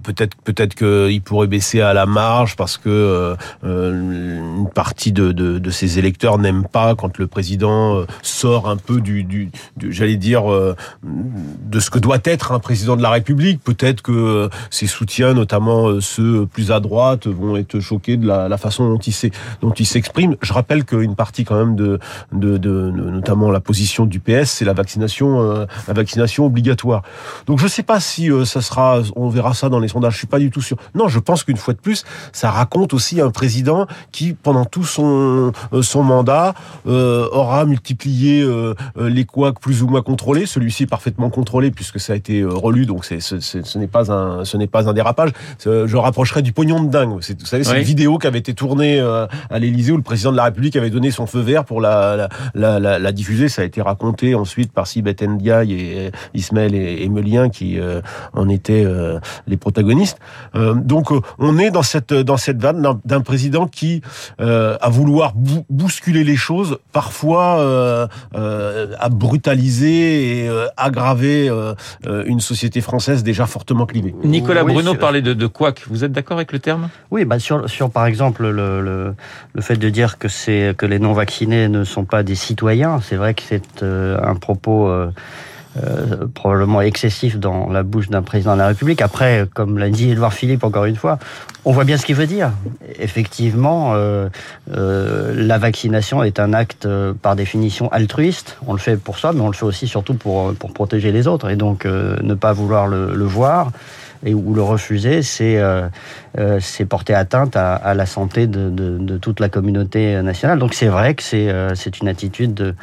peut-être 0.03 0.35
peut-être 0.43 0.75
qu'il 0.75 1.21
pourrait 1.21 1.47
baisser 1.47 1.81
à 1.81 1.93
la 1.93 2.05
marge 2.05 2.55
parce 2.55 2.77
que 2.77 2.89
euh, 2.89 3.35
euh, 3.63 4.57
une 4.59 4.69
partie 4.69 5.13
de, 5.13 5.31
de, 5.31 5.59
de 5.59 5.69
ses 5.71 5.97
électeurs 5.97 6.37
n'aiment 6.37 6.67
pas 6.67 6.93
quand 6.95 7.17
le 7.17 7.27
président 7.27 7.95
euh, 7.95 8.05
sort 8.21 8.69
un 8.69 8.75
peu 8.75 8.99
du, 8.99 9.23
du, 9.23 9.49
j'allais 9.79 10.17
dire 10.17 10.43
de 11.03 11.79
ce 11.79 11.89
que 11.89 11.99
doit 11.99 12.19
être 12.25 12.51
un 12.51 12.59
président 12.59 12.97
de 12.97 13.01
la 13.01 13.09
République. 13.09 13.63
Peut-être 13.63 14.01
que 14.01 14.49
ses 14.69 14.87
soutiens 14.87 15.33
notamment 15.33 16.01
ceux 16.01 16.45
plus 16.45 16.71
à 16.71 16.79
droite 16.79 17.27
vont 17.27 17.55
être 17.55 17.79
choqués 17.79 18.17
de 18.17 18.27
la, 18.27 18.57
façon 18.57 18.89
dont 18.89 18.97
il 18.97 19.31
dont 19.61 19.73
s'exprime. 19.81 20.35
Je 20.41 20.53
rappelle 20.53 20.83
qu'une 20.83 21.15
partie 21.15 21.45
quand 21.45 21.55
même 21.55 21.75
de, 21.75 21.99
de, 22.33 22.57
de, 22.57 22.91
notamment 22.91 23.49
la 23.49 23.59
position 23.59 24.05
du 24.05 24.19
PS 24.19 24.51
c'est 24.51 24.65
la 24.65 24.73
vaccination 24.73 25.65
la 25.87 25.93
vaccination 25.93 26.45
obligatoire. 26.45 27.03
Donc 27.45 27.59
je 27.59 27.67
sais 27.67 27.83
pas 27.83 27.99
si 27.99 28.29
ça 28.45 28.61
sera 28.61 29.01
on 29.15 29.29
verra 29.29 29.53
dans 29.69 29.79
les 29.79 29.87
sondages. 29.87 30.13
Je 30.13 30.17
suis 30.19 30.27
pas 30.27 30.39
du 30.39 30.49
tout 30.49 30.61
sûr. 30.61 30.77
Non, 30.95 31.07
je 31.07 31.19
pense 31.19 31.43
qu'une 31.43 31.57
fois 31.57 31.73
de 31.73 31.79
plus, 31.79 32.03
ça 32.31 32.51
raconte 32.51 32.93
aussi 32.93 33.21
un 33.21 33.31
président 33.31 33.87
qui, 34.11 34.33
pendant 34.33 34.65
tout 34.65 34.83
son 34.83 35.51
euh, 35.73 35.81
son 35.81 36.03
mandat, 36.03 36.53
euh, 36.87 37.27
aura 37.31 37.65
multiplié 37.65 38.41
euh, 38.41 38.73
les 38.97 39.25
couacs 39.25 39.59
plus 39.59 39.83
ou 39.83 39.87
moins 39.87 40.01
contrôlés. 40.01 40.45
Celui-ci 40.45 40.83
est 40.83 40.87
parfaitement 40.87 41.29
contrôlé 41.29 41.71
puisque 41.71 41.99
ça 41.99 42.13
a 42.13 42.15
été 42.15 42.43
relu, 42.43 42.85
donc 42.85 43.05
c'est 43.05 43.19
ce, 43.19 43.39
ce 43.39 43.77
n'est 43.77 43.87
pas 43.87 44.11
un 44.11 44.45
ce 44.45 44.57
n'est 44.57 44.67
pas 44.67 44.89
un 44.89 44.93
dérapage. 44.93 45.31
Je 45.65 45.97
rapprocherai 45.97 46.41
du 46.41 46.53
pognon 46.53 46.83
de 46.83 46.89
dingue. 46.89 47.09
Vous 47.11 47.21
savez, 47.21 47.63
c'est 47.63 47.77
une 47.77 47.83
vidéo 47.83 48.17
qui 48.17 48.27
avait 48.27 48.39
été 48.39 48.53
tournée 48.53 48.99
à 48.99 49.59
l'Élysée 49.59 49.91
où 49.91 49.97
le 49.97 50.03
président 50.03 50.31
de 50.31 50.37
la 50.37 50.45
République 50.45 50.75
avait 50.75 50.89
donné 50.89 51.11
son 51.11 51.25
feu 51.25 51.39
vert 51.39 51.65
pour 51.65 51.81
la 51.81 52.29
la, 52.55 52.79
la, 52.79 52.99
la, 52.99 53.11
diffuser. 53.11 53.49
Ça 53.49 53.61
a 53.61 53.65
été 53.65 53.81
raconté 53.81 54.35
ensuite 54.35 54.71
par 54.71 54.87
Sibeth 54.87 55.21
Ndiaye 55.21 55.73
et 55.73 56.11
Ismaël 56.33 56.75
et 56.75 57.09
qui 57.51 57.79
en 58.33 58.49
étaient 58.49 58.85
les 59.51 59.57
protagonistes. 59.57 60.17
Euh, 60.55 60.73
donc 60.73 61.11
euh, 61.11 61.21
on 61.37 61.59
est 61.59 61.69
dans 61.69 61.83
cette 61.83 62.13
dans 62.13 62.37
cette 62.37 62.59
vanne 62.65 62.81
d'un 63.05 63.21
président 63.21 63.67
qui 63.67 64.01
euh, 64.39 64.77
a 64.81 64.89
vouloir 64.89 65.33
bousculer 65.69 66.23
les 66.23 66.35
choses, 66.47 66.79
parfois 66.91 67.59
euh, 67.59 68.07
a 69.07 69.09
brutalisé 69.09 70.45
et 70.45 70.49
aggravé 70.77 71.49
une 72.33 72.39
société 72.39 72.81
française 72.81 73.23
déjà 73.23 73.45
fortement 73.45 73.85
clivée. 73.85 74.15
Nicolas 74.23 74.63
Bruno 74.63 74.95
parlait 74.95 75.21
de, 75.21 75.33
de 75.33 75.47
quoi 75.47 75.73
Vous 75.89 76.03
êtes 76.03 76.11
d'accord 76.11 76.37
avec 76.37 76.51
le 76.51 76.59
terme? 76.59 76.89
Oui, 77.11 77.25
bah 77.25 77.39
sur, 77.39 77.69
sur 77.69 77.91
par 77.91 78.05
exemple 78.05 78.47
le, 78.47 78.81
le, 78.81 79.13
le 79.53 79.61
fait 79.61 79.75
de 79.75 79.89
dire 79.89 80.17
que 80.17 80.27
c'est 80.27 80.73
que 80.77 80.85
les 80.85 80.99
non 80.99 81.13
vaccinés 81.13 81.67
ne 81.67 81.83
sont 81.83 82.05
pas 82.05 82.23
des 82.23 82.35
citoyens, 82.35 82.99
c'est 83.01 83.17
vrai 83.17 83.33
que 83.33 83.43
c'est 83.49 83.83
un 83.83 84.35
propos 84.35 84.89
euh, 85.77 86.27
probablement 86.33 86.81
excessif 86.81 87.37
dans 87.37 87.69
la 87.69 87.83
bouche 87.83 88.09
d'un 88.09 88.21
président 88.21 88.53
de 88.53 88.59
la 88.59 88.67
République. 88.67 89.01
Après, 89.01 89.47
comme 89.53 89.77
l'a 89.77 89.89
dit 89.89 90.11
Edouard 90.11 90.33
Philippe 90.33 90.63
encore 90.63 90.85
une 90.85 90.95
fois, 90.95 91.17
on 91.63 91.71
voit 91.71 91.83
bien 91.83 91.97
ce 91.97 92.05
qu'il 92.05 92.15
veut 92.15 92.27
dire. 92.27 92.51
Effectivement, 92.99 93.93
euh, 93.93 94.29
euh, 94.73 95.33
la 95.35 95.57
vaccination 95.57 96.23
est 96.23 96.39
un 96.39 96.53
acte 96.53 96.85
euh, 96.85 97.13
par 97.13 97.35
définition 97.35 97.91
altruiste. 97.91 98.57
On 98.67 98.73
le 98.73 98.79
fait 98.79 98.97
pour 98.97 99.17
soi, 99.17 99.31
mais 99.33 99.41
on 99.41 99.47
le 99.47 99.53
fait 99.53 99.65
aussi 99.65 99.87
surtout 99.87 100.15
pour, 100.15 100.53
pour 100.55 100.73
protéger 100.73 101.11
les 101.11 101.27
autres. 101.27 101.49
Et 101.49 101.55
donc, 101.55 101.85
euh, 101.85 102.17
ne 102.21 102.33
pas 102.33 102.51
vouloir 102.51 102.87
le, 102.87 103.13
le 103.13 103.25
voir 103.25 103.71
et 104.25 104.33
ou 104.33 104.53
le 104.53 104.61
refuser, 104.61 105.21
c'est 105.23 105.57
euh, 105.57 105.87
euh, 106.37 106.59
c'est 106.61 106.85
porter 106.85 107.13
atteinte 107.13 107.55
à, 107.55 107.75
à 107.75 107.93
la 107.93 108.05
santé 108.05 108.47
de, 108.47 108.69
de, 108.69 108.97
de, 108.97 109.17
toute 109.17 109.39
la 109.39 109.49
communauté 109.49 110.21
nationale. 110.21 110.59
Donc 110.59 110.73
c'est 110.73 110.87
vrai 110.87 111.15
que 111.15 111.23
c'est 111.23 111.49
euh, 111.49 111.75
c'est 111.75 111.99
une 111.99 112.07
attitude 112.07 112.53
de, 112.53 112.75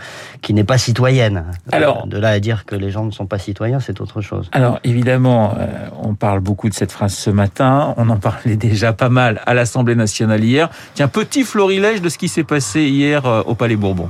qui 0.42 0.54
n'est 0.54 0.64
pas 0.64 0.78
citoyenne. 0.78 1.44
Alors 1.72 2.06
de 2.06 2.18
là 2.18 2.30
à 2.30 2.40
dire 2.40 2.64
que 2.64 2.74
les 2.74 2.90
gens 2.90 3.04
ne 3.04 3.10
sont 3.10 3.26
pas 3.26 3.38
citoyens, 3.38 3.80
c'est 3.80 4.00
autre 4.00 4.20
chose. 4.20 4.48
Alors 4.52 4.80
évidemment, 4.84 5.54
on 6.02 6.14
parle 6.14 6.40
beaucoup 6.40 6.68
de 6.68 6.74
cette 6.74 6.92
phrase 6.92 7.14
ce 7.14 7.30
matin. 7.30 7.94
On 7.96 8.08
en 8.10 8.16
parlait 8.16 8.56
déjà 8.56 8.92
pas 8.92 9.08
mal 9.08 9.40
à 9.46 9.54
l'Assemblée 9.54 9.94
nationale 9.94 10.42
hier. 10.42 10.68
Tiens, 10.94 11.08
petit 11.08 11.44
florilège 11.44 12.02
de 12.02 12.08
ce 12.08 12.18
qui 12.18 12.28
s'est 12.28 12.44
passé 12.44 12.82
hier 12.82 13.24
au 13.46 13.54
Palais 13.54 13.76
Bourbon. 13.76 14.08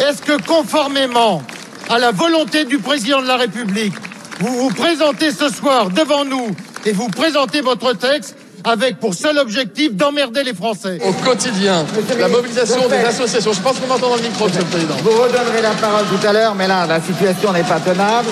Est-ce 0.00 0.22
que 0.22 0.40
conformément 0.42 1.42
à 1.90 1.98
la 1.98 2.10
volonté 2.10 2.64
du 2.64 2.78
président 2.78 3.22
de 3.22 3.26
la 3.26 3.36
République, 3.36 3.94
vous 4.40 4.54
vous 4.54 4.70
présentez 4.70 5.30
ce 5.30 5.48
soir 5.48 5.90
devant 5.90 6.24
nous 6.24 6.48
et 6.84 6.92
vous 6.92 7.08
présentez 7.08 7.60
votre 7.60 7.92
texte 7.94 8.36
avec 8.64 8.98
pour 8.98 9.14
seul 9.14 9.38
objectif 9.38 9.94
d'emmerder 9.94 10.42
les 10.42 10.54
Français. 10.54 10.98
Au 11.04 11.12
quotidien, 11.12 11.84
la 12.18 12.28
mobilisation 12.28 12.88
des 12.88 12.96
associations. 12.96 13.52
Je 13.52 13.60
pense 13.60 13.78
qu'on 13.78 13.86
m'entend 13.86 14.10
dans 14.10 14.16
le 14.16 14.22
micro, 14.22 14.46
Monsieur 14.46 14.60
le 14.60 14.66
Président. 14.66 14.94
Vous 15.02 15.10
redonnerez 15.10 15.62
la 15.62 15.70
parole 15.70 16.04
tout 16.06 16.26
à 16.26 16.32
l'heure, 16.32 16.54
mais 16.54 16.66
là, 16.66 16.86
la 16.86 17.00
situation 17.00 17.52
n'est 17.52 17.62
pas 17.62 17.80
tenable. 17.80 18.28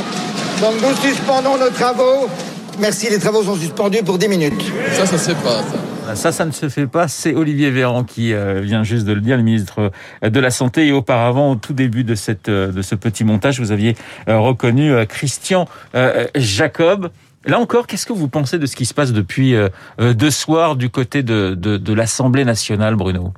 Donc 0.60 0.74
nous 0.82 1.08
suspendons 1.08 1.56
nos 1.58 1.70
travaux. 1.70 2.28
Merci, 2.78 3.08
les 3.08 3.18
travaux 3.18 3.42
sont 3.42 3.56
suspendus 3.56 4.02
pour 4.02 4.18
10 4.18 4.28
minutes. 4.28 4.62
Ça, 4.96 5.06
ça 5.06 5.18
se 5.18 5.30
pas. 5.32 5.62
Ça. 5.62 5.95
Ça, 6.14 6.32
ça 6.32 6.44
ne 6.44 6.50
se 6.52 6.68
fait 6.68 6.86
pas. 6.86 7.08
C'est 7.08 7.34
Olivier 7.34 7.70
Véran 7.70 8.04
qui 8.04 8.32
euh, 8.32 8.60
vient 8.60 8.82
juste 8.84 9.06
de 9.06 9.12
le 9.12 9.20
dire, 9.20 9.36
le 9.36 9.42
ministre 9.42 9.90
euh, 10.22 10.30
de 10.30 10.40
la 10.40 10.50
Santé. 10.50 10.86
Et 10.86 10.92
auparavant, 10.92 11.52
au 11.52 11.56
tout 11.56 11.72
début 11.72 12.04
de, 12.04 12.14
euh, 12.48 12.82
ce 12.82 12.94
petit 12.94 13.24
montage, 13.24 13.60
vous 13.60 13.72
aviez 13.72 13.96
reconnu 14.26 14.94
Christian 15.06 15.68
Jacob. 16.34 17.10
Là 17.44 17.58
encore, 17.58 17.86
qu'est-ce 17.86 18.06
que 18.06 18.12
vous 18.12 18.28
pensez 18.28 18.58
de 18.58 18.66
ce 18.66 18.76
qui 18.76 18.86
se 18.86 18.94
passe 18.94 19.12
depuis 19.12 19.54
deux 19.98 20.30
soirs 20.30 20.76
du 20.76 20.90
côté 20.90 21.22
de, 21.22 21.54
de, 21.56 21.76
de 21.76 21.92
l'Assemblée 21.92 22.44
nationale, 22.44 22.96
Bruno? 22.96 23.32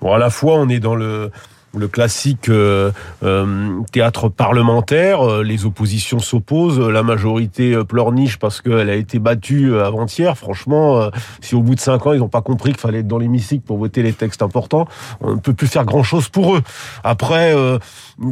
Bon, 0.00 0.12
à 0.12 0.18
la 0.18 0.30
fois, 0.30 0.58
on 0.58 0.68
est 0.68 0.80
dans 0.80 0.94
le 0.94 1.30
le 1.78 1.88
classique 1.88 2.48
euh, 2.48 2.90
euh, 3.22 3.80
théâtre 3.92 4.28
parlementaire. 4.28 5.20
Euh, 5.20 5.42
les 5.42 5.66
oppositions 5.66 6.18
s'opposent, 6.18 6.80
la 6.80 7.02
majorité 7.02 7.76
pleurniche 7.84 8.38
parce 8.38 8.60
qu'elle 8.60 8.90
a 8.90 8.94
été 8.94 9.18
battue 9.18 9.78
avant-hier. 9.78 10.36
Franchement, 10.36 11.10
si 11.40 11.54
au 11.54 11.62
bout 11.62 11.74
de 11.74 11.80
cinq 11.80 12.06
ans 12.06 12.12
ils 12.12 12.20
n'ont 12.20 12.28
pas 12.28 12.42
compris 12.42 12.72
qu'il 12.72 12.80
fallait 12.80 13.00
être 13.00 13.08
dans 13.08 13.18
l'hémicycle 13.18 13.62
pour 13.64 13.78
voter 13.78 14.02
les 14.02 14.12
textes 14.12 14.42
importants, 14.42 14.86
on 15.20 15.34
ne 15.34 15.40
peut 15.40 15.52
plus 15.52 15.66
faire 15.66 15.84
grand-chose 15.84 16.28
pour 16.28 16.56
eux. 16.56 16.62
Après, 17.04 17.54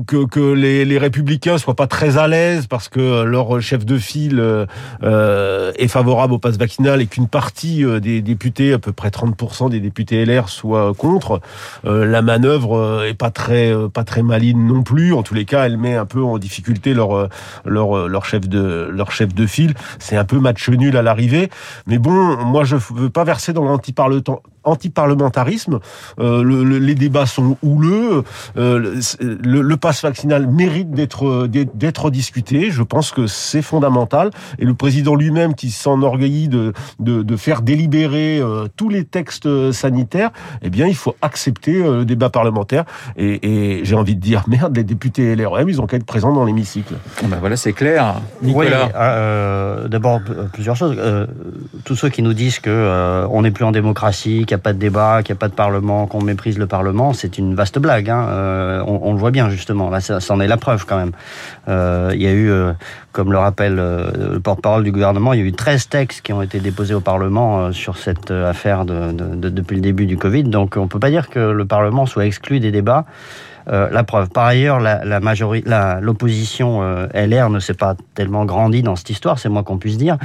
que, 0.07 0.53
les, 0.53 0.85
les, 0.85 0.99
républicains 0.99 1.59
soient 1.59 1.75
pas 1.75 1.87
très 1.87 2.17
à 2.19 2.29
l'aise 2.29 2.67
parce 2.67 2.89
que 2.89 3.23
leur 3.23 3.61
chef 3.61 3.85
de 3.85 3.99
file 3.99 4.67
est 5.03 5.89
favorable 5.89 6.35
au 6.35 6.39
pass 6.39 6.57
vaccinal 6.57 7.01
et 7.01 7.07
qu'une 7.07 7.29
partie 7.29 7.85
des 8.01 8.23
députés, 8.23 8.73
à 8.73 8.79
peu 8.79 8.93
près 8.93 9.09
30% 9.09 9.71
des 9.71 9.81
députés 9.81 10.25
LR, 10.25 10.49
soient 10.49 10.93
contre, 10.95 11.41
la 11.85 12.23
manœuvre 12.23 13.05
est 13.05 13.15
pas 13.15 13.31
euh, 13.73 13.89
pas 13.89 14.05
très 14.05 14.23
maligne 14.23 14.67
non 14.67 14.83
plus. 14.83 15.13
En 15.13 15.23
tous 15.23 15.35
les 15.35 15.45
cas, 15.45 15.67
elle 15.67 15.77
met 15.77 15.95
un 15.95 16.07
peu 16.07 16.23
en 16.23 16.39
difficulté 16.39 16.95
leur 16.95 17.17
euh, 17.17 17.29
leur 17.65 17.97
euh, 17.97 18.09
leur 18.09 18.25
chef 18.25 18.49
de 18.49 18.89
leur 18.91 19.13
chef 19.13 19.35
de 19.35 19.47
file. 19.47 19.75
C'est 19.99 20.17
un 20.17 20.25
peu 20.25 20.39
match 20.39 20.69
nul 20.69 20.97
à 20.97 21.03
l'arrivée. 21.03 21.51
Mais 21.87 21.99
bon, 21.99 22.37
moi 22.45 22.65
je 22.65 22.77
veux 22.77 23.11
pas 23.11 23.25
verser 23.25 23.53
dans 23.53 23.65
l'anti-parlementarisme. 24.65 25.81
Euh, 26.19 26.43
le, 26.43 26.79
les 26.79 26.95
débats 26.95 27.27
sont 27.27 27.57
houleux. 27.63 28.25
Euh, 28.57 29.01
le, 29.21 29.63
le 29.63 29.77
pass 29.77 30.03
vaccinal 30.03 30.47
mérite 30.47 30.91
d'être 30.91 31.47
d'être 31.47 32.11
discuté. 32.11 32.71
Je 32.71 32.83
pense 32.83 33.11
que 33.11 33.27
c'est 33.27 33.63
fondamental. 33.63 34.31
Et 34.59 34.65
le 34.65 34.75
président 34.75 35.15
lui-même 35.15 35.55
qui 35.55 35.71
s'enorgueillit 35.71 36.49
de, 36.49 36.73
de, 36.99 37.23
de 37.23 37.37
faire 37.37 37.63
délibérer 37.63 38.41
tous 38.77 38.89
les 38.89 39.05
textes 39.05 39.73
sanitaires, 39.73 40.31
eh 40.63 40.71
bien, 40.71 40.87
il 40.87 40.97
faut 40.97 41.17
accepter 41.23 41.83
le 41.83 42.05
débat 42.05 42.31
parlementaire. 42.31 42.85
Et, 43.17 43.79
et 43.79 43.85
j'ai 43.85 43.95
envie 43.95 44.17
de 44.17 44.21
dire, 44.21 44.45
merde, 44.49 44.77
les 44.77 44.85
députés 44.85 45.35
LREM, 45.37 45.69
ils 45.69 45.81
ont 45.81 45.87
qu'à 45.87 45.97
être 45.97 46.07
présents 46.07 46.33
dans 46.33 46.45
l'hémicycle. 46.45 46.95
Ben 47.25 47.39
voilà, 47.41 47.57
c'est 47.57 47.73
clair. 47.73 48.17
Nicolas. 48.43 48.87
Oui, 48.87 48.91
euh, 48.97 49.89
D'abord, 49.89 50.21
plusieurs 50.53 50.77
choses. 50.77 50.97
Euh, 50.99 51.27
tous 51.85 51.97
ceux 51.97 52.09
qui 52.09 52.23
nous 52.23 52.33
disent 52.35 52.59
que 52.59 52.71
euh, 52.71 53.27
on 53.31 53.43
n'est 53.43 53.51
plus 53.51 53.65
en 53.65 53.73
démocratie, 53.73 54.45
qu'il 54.55 54.59
n'y 54.59 54.63
a 54.63 54.65
pas 54.65 54.73
de 54.73 54.79
débat, 54.79 55.23
qu'il 55.23 55.33
n'y 55.35 55.39
a 55.39 55.41
pas 55.41 55.49
de 55.49 55.55
parlement, 55.55 56.07
qu'on 56.07 56.23
méprise 56.23 56.59
le 56.59 56.67
parlement, 56.67 57.13
c'est 57.13 57.39
une 57.39 57.55
vaste 57.55 57.79
blague. 57.79 58.11
Hein. 58.11 58.27
Euh, 58.29 58.85
on, 58.87 59.13
le 59.13 59.19
voit 59.19 59.31
bien 59.31 59.51
justement. 59.51 59.91
Là, 59.91 60.01
ça, 60.01 60.21
ça 60.21 60.35
en 60.35 60.41
est 60.41 60.47
la 60.47 60.57
preuve 60.57 60.87
quand 60.87 60.97
même. 60.97 61.13
Euh, 61.69 62.13
il 62.15 62.23
y 62.23 62.27
a 62.27 62.33
eu, 62.33 62.51
comme 63.13 63.33
le 63.33 63.39
rappelle 63.39 63.75
le 63.75 64.39
porte-parole 64.39 64.85
du 64.85 64.93
gouvernement, 64.93 65.33
il 65.33 65.41
y 65.41 65.43
a 65.43 65.47
eu 65.47 65.53
13 65.53 65.89
textes 65.89 66.23
qui 66.23 66.33
ont 66.33 66.43
été 66.43 66.61
déposés 66.61 66.95
au 66.95 67.01
Parlement 67.01 67.73
sur 67.73 67.97
cette 67.97 68.31
affaire 68.31 68.85
de, 68.85 69.13
de, 69.13 69.35
de, 69.35 69.49
depuis 69.49 69.77
le 69.77 69.83
début 69.83 70.07
du 70.07 70.17
Covid. 70.17 70.45
Donc, 70.45 70.77
on 70.77 70.89
peut 70.89 70.99
pas 70.99 71.11
dire 71.11 71.31
que 71.31 71.39
le 71.39 71.65
Parlement 71.65 72.07
soit 72.07 72.27
exclu 72.27 72.61
des 72.61 72.71
débats. 72.71 73.05
Euh, 73.67 73.89
la 73.91 74.05
preuve. 74.05 74.29
Par 74.29 74.45
ailleurs, 74.45 74.79
la, 74.79 75.21
majorité, 75.21 75.71
l'opposition 76.03 76.83
euh, 76.83 77.07
LR 77.15 77.49
ne 77.49 77.61
s'est 77.61 77.73
pas 77.73 77.95
tellement 78.15 78.45
grandie 78.45 78.83
dans 78.83 78.95
cette 78.95 79.09
histoire, 79.09 79.39
c'est 79.39 79.49
moins 79.49 79.63
qu'on 79.63 79.79
puisse 79.79 79.97
dire. 79.97 80.19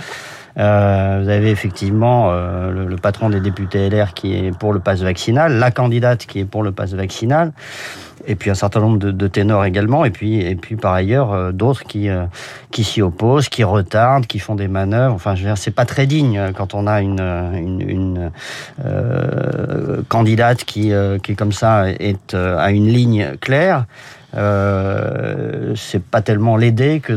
Euh, 0.57 1.21
vous 1.23 1.29
avez 1.29 1.51
effectivement 1.51 2.29
euh, 2.31 2.71
le, 2.71 2.85
le, 2.85 2.95
patron 2.95 3.29
des 3.29 3.39
députés 3.39 3.89
LR 3.89 4.13
qui 4.13 4.35
est 4.35 4.57
pour 4.57 4.73
le 4.73 4.79
pass 4.79 5.01
vaccinal, 5.01 5.53
la 5.53 5.71
candidate 5.71 6.25
qui 6.25 6.39
est 6.39 6.45
pour 6.45 6.63
le 6.63 6.71
pass 6.71 6.93
vaccinal, 6.93 7.51
et 8.27 8.35
puis 8.35 8.49
un 8.49 8.55
certain 8.55 8.79
nombre 8.79 8.97
de, 8.97 9.11
de 9.11 9.27
ténors 9.27 9.63
également, 9.65 10.05
et 10.05 10.09
puis 10.09 10.41
et 10.41 10.55
puis 10.55 10.75
par 10.75 10.93
ailleurs 10.93 11.33
euh, 11.33 11.51
d'autres 11.51 11.83
qui 11.83 12.09
euh, 12.09 12.25
qui 12.71 12.83
s'y 12.83 13.01
opposent, 13.01 13.47
qui 13.49 13.63
retardent, 13.63 14.25
qui 14.25 14.39
font 14.39 14.55
des 14.55 14.67
manœuvres. 14.67 15.15
Enfin, 15.15 15.35
je 15.35 15.41
veux 15.41 15.47
dire, 15.47 15.57
c'est 15.57 15.71
pas 15.71 15.85
très 15.85 16.07
digne 16.07 16.51
quand 16.55 16.73
on 16.73 16.87
a 16.87 17.01
une 17.01 17.21
une, 17.53 17.81
une 17.81 18.31
candidate 20.07 20.63
qui 20.63 20.91
qui 21.23 21.35
comme 21.35 21.51
ça 21.51 21.89
est 21.89 22.33
à 22.33 22.71
une 22.71 22.87
ligne 22.87 23.35
claire. 23.39 23.85
Euh, 24.35 25.73
c'est 25.75 26.03
pas 26.03 26.21
tellement 26.21 26.55
l'aider 26.55 26.99
que 26.99 27.13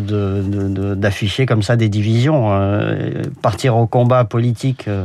d'afficher 0.95 1.43
de, 1.43 1.47
de, 1.47 1.53
comme 1.53 1.63
ça 1.63 1.77
des 1.77 1.89
divisions. 1.89 2.49
Euh, 2.53 3.23
partir 3.43 3.77
au 3.77 3.87
combat 3.87 4.25
politique 4.25 4.89
euh, 4.89 5.05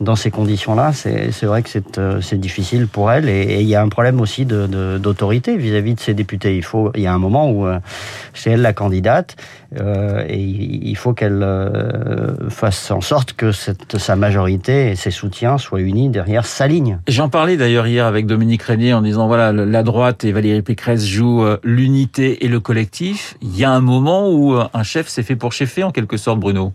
dans 0.00 0.16
ces 0.16 0.30
conditions-là, 0.30 0.92
c'est 0.92 1.44
vrai 1.44 1.62
que 1.62 1.68
c'est 1.70 1.98
euh, 1.98 2.20
difficile 2.32 2.88
pour 2.88 3.10
elle. 3.10 3.28
Et 3.28 3.60
il 3.60 3.68
y 3.68 3.76
a 3.76 3.82
un 3.82 3.88
problème 3.88 4.20
aussi 4.20 4.44
d'autorité 4.46 5.56
vis-à-vis 5.56 5.94
de 5.94 6.00
ses 6.00 6.14
députés. 6.14 6.56
Il 6.56 6.64
faut, 6.64 6.90
il 6.94 7.02
y 7.02 7.06
a 7.06 7.14
un 7.14 7.18
moment 7.18 7.50
où 7.50 7.66
euh, 7.66 7.78
c'est 8.32 8.50
elle 8.50 8.62
la 8.62 8.72
candidate 8.72 9.36
euh, 9.80 10.24
et 10.28 10.40
il 10.40 10.96
faut 10.96 11.12
qu'elle 11.12 11.44
fasse 12.48 12.90
en 12.90 13.00
sorte 13.00 13.32
que 13.34 13.52
sa 13.52 14.16
majorité 14.16 14.90
et 14.90 14.96
ses 14.96 15.10
soutiens 15.10 15.58
soient 15.58 15.80
unis 15.80 16.08
derrière 16.08 16.46
sa 16.46 16.66
ligne. 16.66 16.98
J'en 17.08 17.28
parlais 17.28 17.56
d'ailleurs 17.56 17.86
hier 17.86 18.06
avec 18.06 18.26
Dominique 18.26 18.62
Régnier 18.62 18.94
en 18.94 19.02
disant 19.02 19.26
voilà 19.26 19.52
la 19.52 19.82
droite 19.82 20.24
et 20.24 20.32
Valérie 20.32 20.62
Pécresse 20.62 21.06
jouent 21.06 21.44
l'unité 21.62 22.44
et 22.44 22.48
le 22.48 22.60
collectif. 22.60 23.36
Il 23.42 23.56
y 23.56 23.64
a 23.64 23.70
un 23.70 23.80
moment 23.80 24.30
où 24.30 24.54
un 24.54 24.82
chef 24.82 25.08
s'est 25.08 25.22
fait 25.22 25.36
pour 25.36 25.52
chefer 25.52 25.82
en 25.82 25.90
quelque 25.90 26.16
sorte, 26.16 26.40
Bruno. 26.40 26.72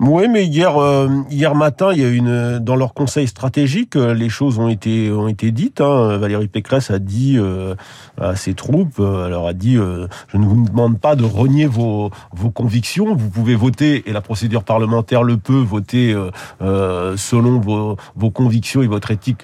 Oui, 0.00 0.28
mais 0.28 0.44
hier, 0.44 0.76
euh, 0.76 1.08
hier 1.30 1.54
matin, 1.54 1.92
il 1.92 2.00
y 2.00 2.04
a 2.04 2.08
une 2.08 2.58
dans 2.58 2.76
leur 2.76 2.94
conseil 2.94 3.28
stratégique, 3.28 3.96
euh, 3.96 4.12
les 4.12 4.28
choses 4.28 4.58
ont 4.58 4.68
été 4.68 5.10
ont 5.12 5.28
été 5.28 5.52
dites. 5.52 5.80
Hein. 5.80 6.18
Valérie 6.18 6.48
Pécresse 6.48 6.90
a 6.90 6.98
dit 6.98 7.36
euh, 7.38 7.74
à 8.20 8.34
ses 8.34 8.54
troupes, 8.54 8.98
euh, 8.98 9.26
alors 9.26 9.46
a 9.46 9.52
dit, 9.52 9.76
euh, 9.76 10.06
je 10.28 10.36
ne 10.36 10.44
vous 10.44 10.64
demande 10.68 10.98
pas 10.98 11.14
de 11.16 11.24
renier 11.24 11.66
vos 11.66 12.10
vos 12.32 12.50
convictions. 12.50 13.14
Vous 13.14 13.30
pouvez 13.30 13.54
voter 13.54 14.08
et 14.08 14.12
la 14.12 14.20
procédure 14.20 14.64
parlementaire 14.64 15.22
le 15.22 15.36
peut 15.36 15.52
voter 15.54 16.14
selon 16.60 17.60
vos 17.60 17.96
vos 18.16 18.30
convictions 18.30 18.82
et 18.82 18.86
votre 18.86 19.10
éthique 19.10 19.42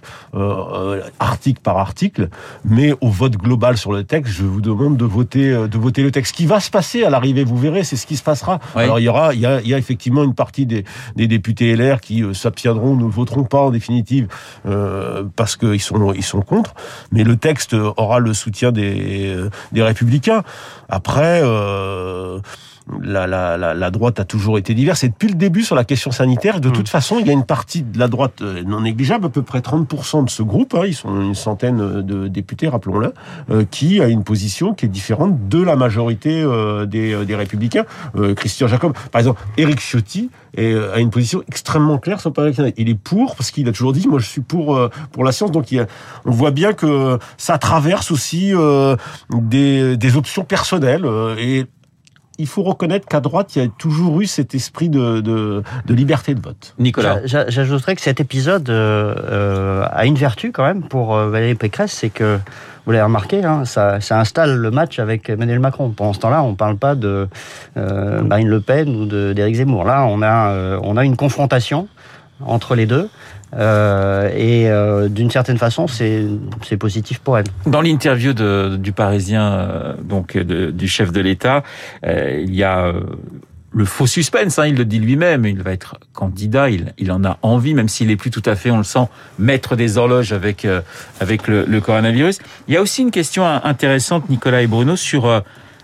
article 1.18 1.60
par 1.62 1.78
article. 1.78 2.28
Mais 2.64 2.92
au 3.00 3.08
vote 3.08 3.36
global 3.36 3.76
sur 3.76 3.92
le 3.92 4.04
texte, 4.04 4.32
je 4.32 4.44
vous 4.44 4.60
demande 4.60 4.96
de 4.96 5.04
voter 5.04 5.52
de 5.68 5.78
voter 5.78 6.02
le 6.02 6.10
texte. 6.10 6.32
Ce 6.32 6.36
qui 6.36 6.46
va 6.46 6.60
se 6.60 6.70
passer 6.70 7.04
à 7.04 7.10
l'arrivée, 7.10 7.44
vous 7.44 7.56
verrez, 7.56 7.84
c'est 7.84 7.96
ce 7.96 8.06
qui 8.06 8.16
se 8.16 8.22
passera. 8.22 8.58
Oui. 8.76 8.82
Alors 8.82 8.98
il 8.98 9.04
y 9.04 9.08
aura 9.08 9.32
il 9.32 9.40
y 9.40 9.46
a, 9.46 9.60
il 9.60 9.68
y 9.68 9.74
a 9.74 9.78
effectivement 9.78 10.24
une 10.24 10.34
partie 10.34 10.49
des, 10.58 10.84
des 11.16 11.28
députés 11.28 11.74
LR 11.74 12.00
qui 12.00 12.22
euh, 12.22 12.34
s'abstiendront, 12.34 12.96
ne 12.96 13.04
voteront 13.04 13.44
pas 13.44 13.60
en 13.60 13.70
définitive 13.70 14.28
euh, 14.66 15.24
parce 15.36 15.56
qu'ils 15.56 15.80
sont 15.80 16.12
ils 16.12 16.22
sont 16.22 16.42
contre. 16.42 16.74
Mais 17.12 17.24
le 17.24 17.36
texte 17.36 17.74
aura 17.74 18.18
le 18.18 18.34
soutien 18.34 18.72
des 18.72 19.36
des 19.72 19.82
républicains. 19.82 20.42
Après. 20.88 21.40
Euh, 21.42 22.40
la, 23.02 23.26
la, 23.26 23.56
la, 23.56 23.74
la, 23.74 23.90
droite 23.90 24.20
a 24.20 24.24
toujours 24.24 24.58
été 24.58 24.74
diverse. 24.74 25.04
Et 25.04 25.08
depuis 25.08 25.28
le 25.28 25.34
début 25.34 25.62
sur 25.62 25.76
la 25.76 25.84
question 25.84 26.10
sanitaire, 26.10 26.60
de 26.60 26.68
mmh. 26.68 26.72
toute 26.72 26.88
façon, 26.88 27.18
il 27.18 27.26
y 27.26 27.30
a 27.30 27.32
une 27.32 27.44
partie 27.44 27.82
de 27.82 27.98
la 27.98 28.08
droite 28.08 28.42
euh, 28.42 28.62
non 28.64 28.80
négligeable, 28.80 29.26
à 29.26 29.28
peu 29.28 29.42
près 29.42 29.60
30% 29.60 30.24
de 30.24 30.30
ce 30.30 30.42
groupe, 30.42 30.74
hein, 30.74 30.82
ils 30.86 30.94
sont 30.94 31.20
une 31.20 31.34
centaine 31.34 32.02
de 32.02 32.28
députés, 32.28 32.68
rappelons-le, 32.68 33.12
euh, 33.50 33.64
qui 33.70 34.00
a 34.00 34.08
une 34.08 34.24
position 34.24 34.74
qui 34.74 34.86
est 34.86 34.88
différente 34.88 35.48
de 35.48 35.62
la 35.62 35.76
majorité 35.76 36.42
euh, 36.42 36.86
des, 36.86 37.12
euh, 37.12 37.24
des, 37.24 37.34
républicains. 37.34 37.84
Euh, 38.16 38.34
Christian 38.34 38.68
Jacob, 38.68 38.92
par 39.10 39.20
exemple, 39.20 39.40
Éric 39.56 39.80
Ciotti 39.80 40.30
est, 40.56 40.74
a 40.74 40.98
une 40.98 41.10
position 41.10 41.42
extrêmement 41.48 41.98
claire 41.98 42.20
sur 42.20 42.32
le 42.36 42.72
Il 42.76 42.88
est 42.88 42.94
pour, 42.94 43.36
parce 43.36 43.50
qu'il 43.50 43.68
a 43.68 43.72
toujours 43.72 43.92
dit, 43.92 44.06
moi 44.08 44.18
je 44.18 44.26
suis 44.26 44.40
pour, 44.40 44.78
pour 45.12 45.24
la 45.24 45.32
science. 45.32 45.50
Donc 45.50 45.72
il 45.72 45.80
a, 45.80 45.86
on 46.24 46.30
voit 46.30 46.50
bien 46.50 46.72
que 46.72 47.18
ça 47.36 47.58
traverse 47.58 48.10
aussi 48.10 48.52
des, 49.30 49.96
des 49.96 50.16
options 50.16 50.44
personnelles. 50.44 51.06
et 51.38 51.66
il 52.40 52.46
faut 52.46 52.62
reconnaître 52.62 53.06
qu'à 53.06 53.20
droite, 53.20 53.54
il 53.54 53.62
y 53.62 53.64
a 53.64 53.68
toujours 53.68 54.20
eu 54.20 54.26
cet 54.26 54.54
esprit 54.54 54.88
de, 54.88 55.20
de, 55.20 55.62
de 55.86 55.94
liberté 55.94 56.34
de 56.34 56.40
vote. 56.40 56.74
Nicolas. 56.78 57.20
J'ajouterais 57.24 57.94
que 57.94 58.00
cet 58.00 58.20
épisode 58.20 58.68
euh, 58.70 59.84
a 59.90 60.06
une 60.06 60.16
vertu 60.16 60.50
quand 60.52 60.64
même 60.64 60.82
pour 60.82 61.14
euh, 61.14 61.28
Valérie 61.28 61.54
Pécresse, 61.54 61.92
c'est 61.92 62.10
que, 62.10 62.38
vous 62.86 62.92
l'avez 62.92 63.04
remarqué, 63.04 63.44
hein, 63.44 63.64
ça, 63.64 64.00
ça, 64.00 64.18
installe 64.18 64.56
le 64.56 64.70
match 64.70 64.98
avec 64.98 65.28
Emmanuel 65.28 65.60
Macron. 65.60 65.90
Pendant 65.90 66.12
ce 66.12 66.20
temps-là, 66.20 66.42
on 66.42 66.50
ne 66.50 66.56
parle 66.56 66.76
pas 66.76 66.94
de 66.94 67.28
euh, 67.76 68.22
Marine 68.22 68.48
Le 68.48 68.60
Pen 68.60 68.88
ou 68.88 69.06
d'Éric 69.34 69.56
Zemmour. 69.56 69.84
Là, 69.84 70.06
on 70.06 70.22
a, 70.22 70.50
euh, 70.50 70.80
on 70.82 70.96
a 70.96 71.04
une 71.04 71.16
confrontation 71.16 71.88
entre 72.44 72.74
les 72.74 72.86
deux. 72.86 73.08
Euh, 73.56 74.30
et 74.34 74.68
euh, 74.68 75.08
d'une 75.08 75.30
certaine 75.30 75.58
façon, 75.58 75.86
c'est 75.86 76.76
positif 76.78 77.18
pour 77.18 77.38
elle. 77.38 77.46
Dans 77.66 77.80
l'interview 77.80 78.32
du 78.32 78.92
Parisien, 78.92 79.52
euh, 79.52 79.94
donc 80.02 80.36
du 80.36 80.88
chef 80.88 81.12
de 81.12 81.20
l'État, 81.20 81.62
il 82.04 82.54
y 82.54 82.62
a 82.62 82.92
le 83.72 83.84
faux 83.84 84.08
suspense, 84.08 84.58
hein, 84.58 84.66
il 84.66 84.74
le 84.74 84.84
dit 84.84 84.98
lui-même, 84.98 85.46
il 85.46 85.62
va 85.62 85.70
être 85.72 85.96
candidat, 86.12 86.70
il, 86.70 87.12
en 87.12 87.24
a 87.24 87.38
envie, 87.42 87.72
même 87.74 87.88
s'il 87.88 88.10
est 88.10 88.16
plus 88.16 88.30
tout 88.30 88.42
à 88.44 88.56
fait, 88.56 88.72
on 88.72 88.78
le 88.78 88.84
sent, 88.84 89.06
maître 89.38 89.76
des 89.76 89.96
horloges 89.96 90.32
avec 90.32 90.66
avec 91.20 91.46
le, 91.46 91.80
coronavirus. 91.80 92.40
Il 92.66 92.74
y 92.74 92.76
a 92.76 92.82
aussi 92.82 93.02
une 93.02 93.12
question 93.12 93.46
intéressante, 93.46 94.28
Nicolas 94.28 94.62
et 94.62 94.66
Bruno, 94.66 94.96
sur 94.96 95.42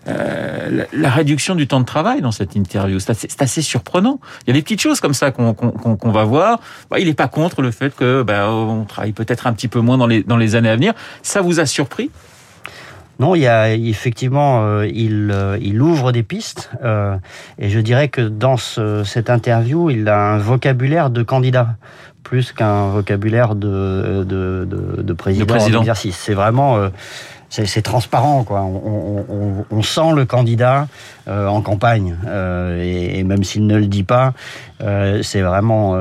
euh, 0.09 0.85
la, 0.93 1.11
réduction 1.11 1.55
du 1.55 1.67
temps 1.67 1.81
de 1.81 1.85
travail 1.85 2.21
dans 2.21 2.31
cette 2.31 2.55
interview. 2.55 2.99
C'est 2.99 3.11
assez, 3.11 3.29
assez, 3.39 3.63
surprenant. 3.63 4.21
Il 4.43 4.49
y 4.49 4.51
a 4.51 4.55
des 4.55 4.63
petites 4.63 4.81
choses 4.81 5.01
comme 5.01 5.15
ça 5.15 5.31
qu'on 5.31 6.11
va 6.13 6.25
voir. 6.25 6.61
Bah, 6.91 6.99
il 6.99 7.07
n'est 7.07 7.15
pas 7.15 7.29
contre 7.29 7.63
le 7.63 7.71
fait 7.71 7.95
que 7.95 8.23
bah, 8.23 8.51
on 8.51 8.85
travaille 8.85 9.13
peut-être 9.13 9.47
un 9.47 9.53
petit 9.53 9.69
peu 9.69 9.81
moins 9.81 9.99
dans 9.99 10.07
les 10.07 10.23
dans 10.23 10.37
les 10.37 10.55
années 10.55 10.71
à 10.71 10.77
venir. 10.77 10.95
Ça 11.23 11.41
vous 11.41 11.61
a 11.61 11.67
surpris? 11.67 12.11
Non, 13.19 13.35
il 13.35 13.43
y 13.43 13.47
a 13.47 13.73
effectivement, 13.73 14.63
euh, 14.63 14.87
il, 14.87 15.31
euh, 15.33 15.57
il 15.61 15.81
ouvre 15.81 16.13
des 16.13 16.23
pistes, 16.23 16.71
euh, 16.85 17.17
et 17.59 17.71
je 17.71 17.81
dirais 17.81 18.09
que 18.09 18.21
dans 18.21 18.59
ce, 18.59 19.05
cette 19.05 19.31
interview, 19.31 19.89
il 19.89 20.07
a 20.09 20.33
un 20.33 20.39
vocabulaire 20.39 21.09
de 21.09 21.23
candidat 21.23 21.77
plus 22.23 22.53
qu'un 22.53 22.89
vocabulaire 22.89 23.55
de, 23.55 24.25
de, 24.25 24.67
de, 24.69 25.03
de 25.03 25.13
président, 25.13 25.47
président. 25.47 25.79
d'exercice. 25.79 26.17
C'est 26.17 26.35
vraiment 26.35 26.91
c'est 27.49 27.83
transparent, 27.83 28.45
quoi. 28.45 28.63
On, 28.63 29.83
sent 29.83 30.13
le 30.15 30.25
candidat 30.25 30.89
euh, 31.29 31.47
en 31.47 31.63
campagne, 31.63 32.17
euh, 32.27 32.83
et, 32.83 33.23
même 33.23 33.45
s'il 33.45 33.67
ne 33.67 33.77
le 33.77 33.87
dit 33.87 34.03
pas, 34.03 34.35
euh, 34.83 35.23
c'est 35.23 35.43
vraiment 35.43 35.97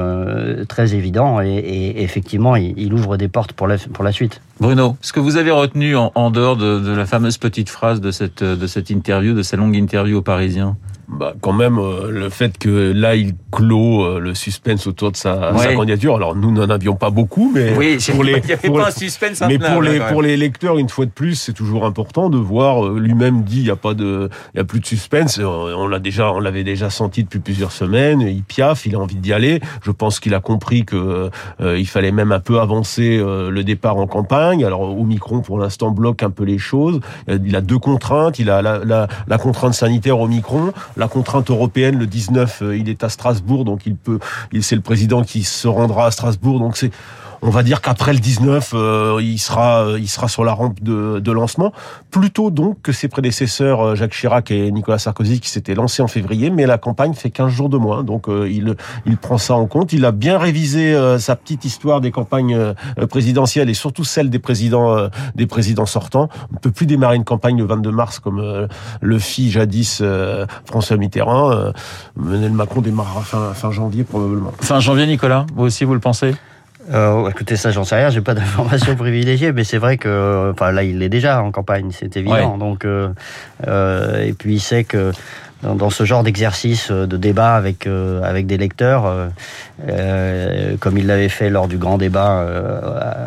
très 0.67 0.95
évident. 0.95 1.41
Et, 1.41 1.95
effectivement, 1.97 2.55
il, 2.55 2.93
ouvre 2.93 3.17
des 3.17 3.27
portes 3.27 3.53
pour 3.53 3.67
la, 3.67 3.77
pour 3.77 4.03
la 4.03 4.11
suite. 4.11 4.41
Bruno, 4.59 4.97
ce 5.01 5.13
que 5.13 5.19
vous 5.19 5.37
avez 5.37 5.51
retenu 5.51 5.95
en, 5.95 6.31
dehors 6.31 6.57
de, 6.57 6.79
de, 6.79 6.91
la 6.91 7.05
fameuse 7.05 7.37
petite 7.37 7.69
phrase 7.69 8.01
de 8.01 8.11
cette, 8.11 8.43
de 8.43 8.67
cette 8.67 8.89
interview, 8.89 9.33
de 9.33 9.43
cette 9.43 9.59
longue 9.59 9.75
interview 9.75 10.17
aux 10.17 10.23
Parisiens? 10.23 10.77
Bah, 11.07 11.33
quand 11.41 11.53
même 11.53 11.77
euh, 11.77 12.09
le 12.09 12.29
fait 12.29 12.57
que 12.57 12.91
là 12.91 13.15
il 13.15 13.33
clôt 13.51 14.03
euh, 14.03 14.19
le 14.19 14.33
suspense 14.33 14.85
autour 14.87 15.11
de 15.11 15.17
sa, 15.17 15.53
ouais. 15.53 15.59
sa 15.59 15.73
candidature. 15.73 16.15
Alors 16.15 16.35
nous 16.35 16.51
n'en 16.51 16.69
avions 16.69 16.95
pas 16.95 17.09
beaucoup, 17.09 17.51
mais 17.53 17.75
oui, 17.77 17.97
pour 18.11 18.23
les, 18.23 18.41
pour, 18.41 18.77
pas 18.77 18.87
un 18.87 18.91
suspense 18.91 19.41
mais 19.47 19.57
pour 19.57 19.81
les 19.81 19.99
là, 19.99 20.11
pour 20.11 20.21
les 20.21 20.35
lecteurs 20.35 20.77
une 20.77 20.89
fois 20.89 21.05
de 21.05 21.11
plus, 21.11 21.35
c'est 21.35 21.53
toujours 21.53 21.85
important 21.85 22.29
de 22.29 22.37
voir. 22.37 22.85
Euh, 22.85 22.99
lui-même 22.99 23.43
dit 23.43 23.59
il 23.59 23.67
y 23.67 23.71
a 23.71 23.75
pas 23.75 23.93
de 23.93 24.29
il 24.53 24.57
y 24.57 24.59
a 24.59 24.63
plus 24.63 24.79
de 24.79 24.85
suspense. 24.85 25.39
On 25.39 25.87
l'a 25.87 25.99
déjà 25.99 26.31
on 26.31 26.39
l'avait 26.39 26.63
déjà 26.63 26.89
senti 26.89 27.23
depuis 27.23 27.39
plusieurs 27.39 27.71
semaines. 27.71 28.21
Il 28.21 28.43
piaffe, 28.43 28.85
il 28.85 28.95
a 28.95 28.99
envie 28.99 29.15
d'y 29.15 29.31
aller. 29.31 29.61
Je 29.83 29.91
pense 29.91 30.19
qu'il 30.19 30.33
a 30.33 30.39
compris 30.39 30.85
que 30.85 31.29
euh, 31.61 31.79
il 31.79 31.87
fallait 31.87 32.11
même 32.11 32.31
un 32.31 32.39
peu 32.39 32.59
avancer 32.59 33.17
euh, 33.17 33.49
le 33.49 33.63
départ 33.63 33.97
en 33.97 34.07
campagne. 34.07 34.65
Alors 34.65 34.81
Omicron 34.81 35.41
pour 35.41 35.59
l'instant 35.59 35.91
bloque 35.91 36.23
un 36.23 36.29
peu 36.31 36.43
les 36.43 36.57
choses. 36.57 36.99
Il 37.27 37.55
a 37.55 37.61
deux 37.61 37.79
contraintes. 37.79 38.39
Il 38.39 38.49
a 38.49 38.61
la, 38.61 38.79
la, 38.83 39.07
la 39.27 39.37
contrainte 39.37 39.73
sanitaire 39.73 40.19
Omicron 40.19 40.73
la 40.97 41.07
contrainte 41.07 41.49
européenne, 41.49 41.97
le 41.97 42.07
19, 42.07 42.61
euh, 42.61 42.77
il 42.77 42.89
est 42.89 43.03
à 43.03 43.09
Strasbourg, 43.09 43.65
donc 43.65 43.85
il 43.85 43.95
peut, 43.95 44.19
il 44.51 44.63
c'est 44.63 44.75
le 44.75 44.81
président 44.81 45.23
qui 45.23 45.43
se 45.43 45.67
rendra 45.67 46.07
à 46.07 46.11
Strasbourg, 46.11 46.59
donc 46.59 46.77
c'est 46.77 46.91
on 47.45 47.49
va 47.51 47.63
dire 47.63 47.81
qu'après 47.81 48.13
le 48.13 48.19
19, 48.19 48.71
euh, 48.73 49.19
il 49.21 49.39
sera, 49.39 49.85
il 49.97 50.09
sera 50.09 50.27
sur 50.27 50.43
la 50.43 50.53
rampe 50.53 50.81
de, 50.81 51.19
de, 51.19 51.31
lancement. 51.31 51.71
Plutôt 52.11 52.49
donc 52.51 52.81
que 52.81 52.91
ses 52.91 53.07
prédécesseurs 53.07 53.81
euh, 53.81 53.95
Jacques 53.95 54.13
Chirac 54.13 54.51
et 54.51 54.71
Nicolas 54.71 54.97
Sarkozy 54.97 55.39
qui 55.39 55.49
s'étaient 55.49 55.75
lancés 55.75 56.01
en 56.01 56.07
février, 56.07 56.49
mais 56.49 56.65
la 56.65 56.77
campagne 56.77 57.13
fait 57.13 57.29
15 57.29 57.51
jours 57.51 57.69
de 57.69 57.77
moins, 57.77 58.03
donc 58.03 58.27
euh, 58.27 58.49
il, 58.49 58.75
il 59.05 59.17
prend 59.17 59.37
ça 59.37 59.55
en 59.55 59.67
compte. 59.67 59.93
Il 59.93 60.05
a 60.05 60.11
bien 60.11 60.37
révisé 60.37 60.93
euh, 60.93 61.19
sa 61.19 61.35
petite 61.35 61.65
histoire 61.65 62.01
des 62.01 62.11
campagnes 62.11 62.55
euh, 62.55 62.73
présidentielles 63.07 63.69
et 63.69 63.73
surtout 63.73 64.03
celle 64.03 64.29
des 64.29 64.39
présidents, 64.39 64.95
euh, 64.95 65.07
des 65.35 65.45
présidents 65.45 65.85
sortants. 65.85 66.29
On 66.51 66.55
ne 66.55 66.59
peut 66.59 66.71
plus 66.71 66.85
démarrer 66.85 67.15
une 67.15 67.23
campagne 67.23 67.57
le 67.57 67.65
22 67.65 67.91
mars 67.91 68.19
comme 68.19 68.67
le 69.01 69.19
fit 69.19 69.51
jadis 69.51 70.01
François 70.65 70.97
Mitterrand. 70.97 71.71
Emmanuel 72.17 72.51
Macron 72.51 72.81
démarrera 72.81 73.21
fin, 73.21 73.53
fin 73.53 73.71
janvier 73.71 74.03
probablement. 74.03 74.51
Fin 74.59 74.79
janvier, 74.79 75.07
Nicolas, 75.07 75.45
vous 75.55 75.65
aussi 75.65 75.83
vous 75.83 75.93
le 75.93 75.99
pensez? 75.99 76.35
Euh, 76.93 77.29
écoutez, 77.29 77.55
ça, 77.55 77.71
j'en 77.71 77.83
sais 77.83 77.95
rien, 77.95 78.09
j'ai 78.09 78.21
pas 78.21 78.33
d'informations 78.33 78.95
privilégiées, 78.97 79.51
mais 79.51 79.63
c'est 79.63 79.77
vrai 79.77 79.97
que, 79.97 80.51
enfin, 80.51 80.71
là, 80.71 80.83
il 80.83 81.01
est 81.01 81.09
déjà 81.09 81.41
en 81.41 81.51
campagne, 81.51 81.89
c'est 81.91 82.15
évident. 82.17 82.53
Ouais. 82.53 82.59
Donc, 82.59 82.85
euh, 82.85 83.09
euh, 83.67 84.23
et 84.23 84.33
puis 84.33 84.55
il 84.55 84.59
sait 84.59 84.83
que 84.83 85.11
dans, 85.63 85.73
dans 85.73 85.89
ce 85.89 86.03
genre 86.03 86.21
d'exercice 86.21 86.91
de 86.91 87.17
débat 87.17 87.55
avec 87.55 87.87
euh, 87.87 88.21
avec 88.21 88.45
des 88.45 88.57
lecteurs, 88.57 89.29
comme 90.79 90.97
il 90.97 91.07
l'avait 91.07 91.29
fait 91.29 91.49
lors 91.49 91.67
du 91.67 91.77
grand 91.77 91.97
débat 91.97 92.45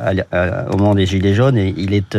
à, 0.04 0.12
à, 0.30 0.70
au 0.70 0.76
moment 0.76 0.94
des 0.94 1.06
Gilets 1.06 1.34
jaunes, 1.34 1.56
et 1.56 1.74
il 1.76 1.94
est 1.94 2.16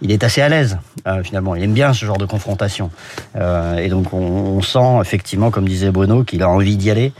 il 0.00 0.10
est 0.10 0.24
assez 0.24 0.40
à 0.40 0.48
l'aise 0.48 0.78
finalement. 1.22 1.54
Il 1.54 1.62
aime 1.62 1.74
bien 1.74 1.92
ce 1.92 2.04
genre 2.04 2.18
de 2.18 2.26
confrontation, 2.26 2.90
et 3.36 3.88
donc 3.88 4.12
on, 4.12 4.18
on 4.18 4.62
sent 4.62 4.98
effectivement, 5.00 5.50
comme 5.50 5.68
disait 5.68 5.90
Bruno, 5.90 6.24
qu'il 6.24 6.42
a 6.42 6.48
envie 6.48 6.76
d'y 6.76 6.90
aller. 6.90 7.12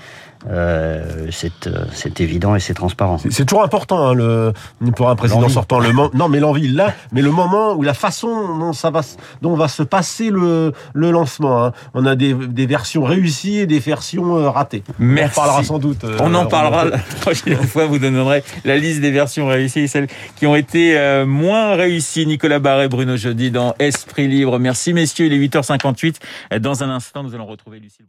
Euh, 0.51 1.29
c'est 1.31 2.21
évident 2.21 2.55
et 2.55 2.61
c'est 2.61 2.75
transparent. 2.75 3.19
C'est 3.31 3.45
toujours 3.45 3.65
important 3.65 4.09
hein, 4.09 4.15
le, 4.15 4.53
pour 4.97 5.09
un 5.09 5.17
président 5.17 5.49
sortant. 5.49 5.79
Le 5.79 5.93
non, 5.93 6.29
mais 6.29 6.41
l'envie 6.41 6.69
là, 6.69 6.95
mais 7.13 7.23
le 7.23 7.31
moment 7.31 7.75
ou 7.75 7.83
la 7.83 7.95
façon 7.95 8.59
dont 8.59 8.73
ça 8.73 8.91
va, 8.91 9.03
dont 9.41 9.55
va 9.55 9.69
se 9.69 9.83
passer 9.83 10.31
le, 10.31 10.73
le 10.95 11.11
lancement. 11.11 11.65
Hein. 11.65 11.73
On 11.95 12.07
a 12.07 12.17
des, 12.17 12.35
des, 12.35 12.67
versions 12.67 13.05
réussies 13.05 13.59
et 13.59 13.67
des 13.67 13.79
versions 13.79 14.37
euh, 14.37 14.51
ratées. 14.51 14.83
Merci. 14.99 15.39
On 15.39 15.43
en 15.43 15.45
parlera 15.45 15.65
sans 15.65 15.79
doute. 15.79 16.05
Euh, 16.05 16.17
On 16.21 16.35
en 16.35 16.47
parlera 16.47 16.85
la 16.85 16.99
prochaine 17.21 17.57
fois. 17.67 17.87
Vous 17.87 17.99
donnerez 17.99 18.43
la 18.65 18.77
liste 18.77 19.01
des 19.01 19.11
versions 19.11 19.47
réussies 19.47 19.81
et 19.81 19.87
celles 19.87 20.09
qui 20.37 20.47
ont 20.47 20.57
été 20.57 20.99
euh, 20.99 21.27
moins 21.27 21.75
réussies. 21.75 22.27
Nicolas 22.27 22.59
Barret, 22.59 22.89
Bruno 22.89 23.17
Jeudi 23.17 23.51
dans 23.51 23.75
Esprit 23.79 24.29
Libre. 24.29 24.59
Merci 24.59 24.93
messieurs. 24.93 25.27
Il 25.27 25.33
est 25.33 25.49
8h58. 25.49 26.17
Dans 26.61 26.83
un 26.83 26.91
instant, 26.91 27.23
nous 27.23 27.35
allons 27.35 27.47
retrouver 27.47 27.79
Lucille. 27.79 28.07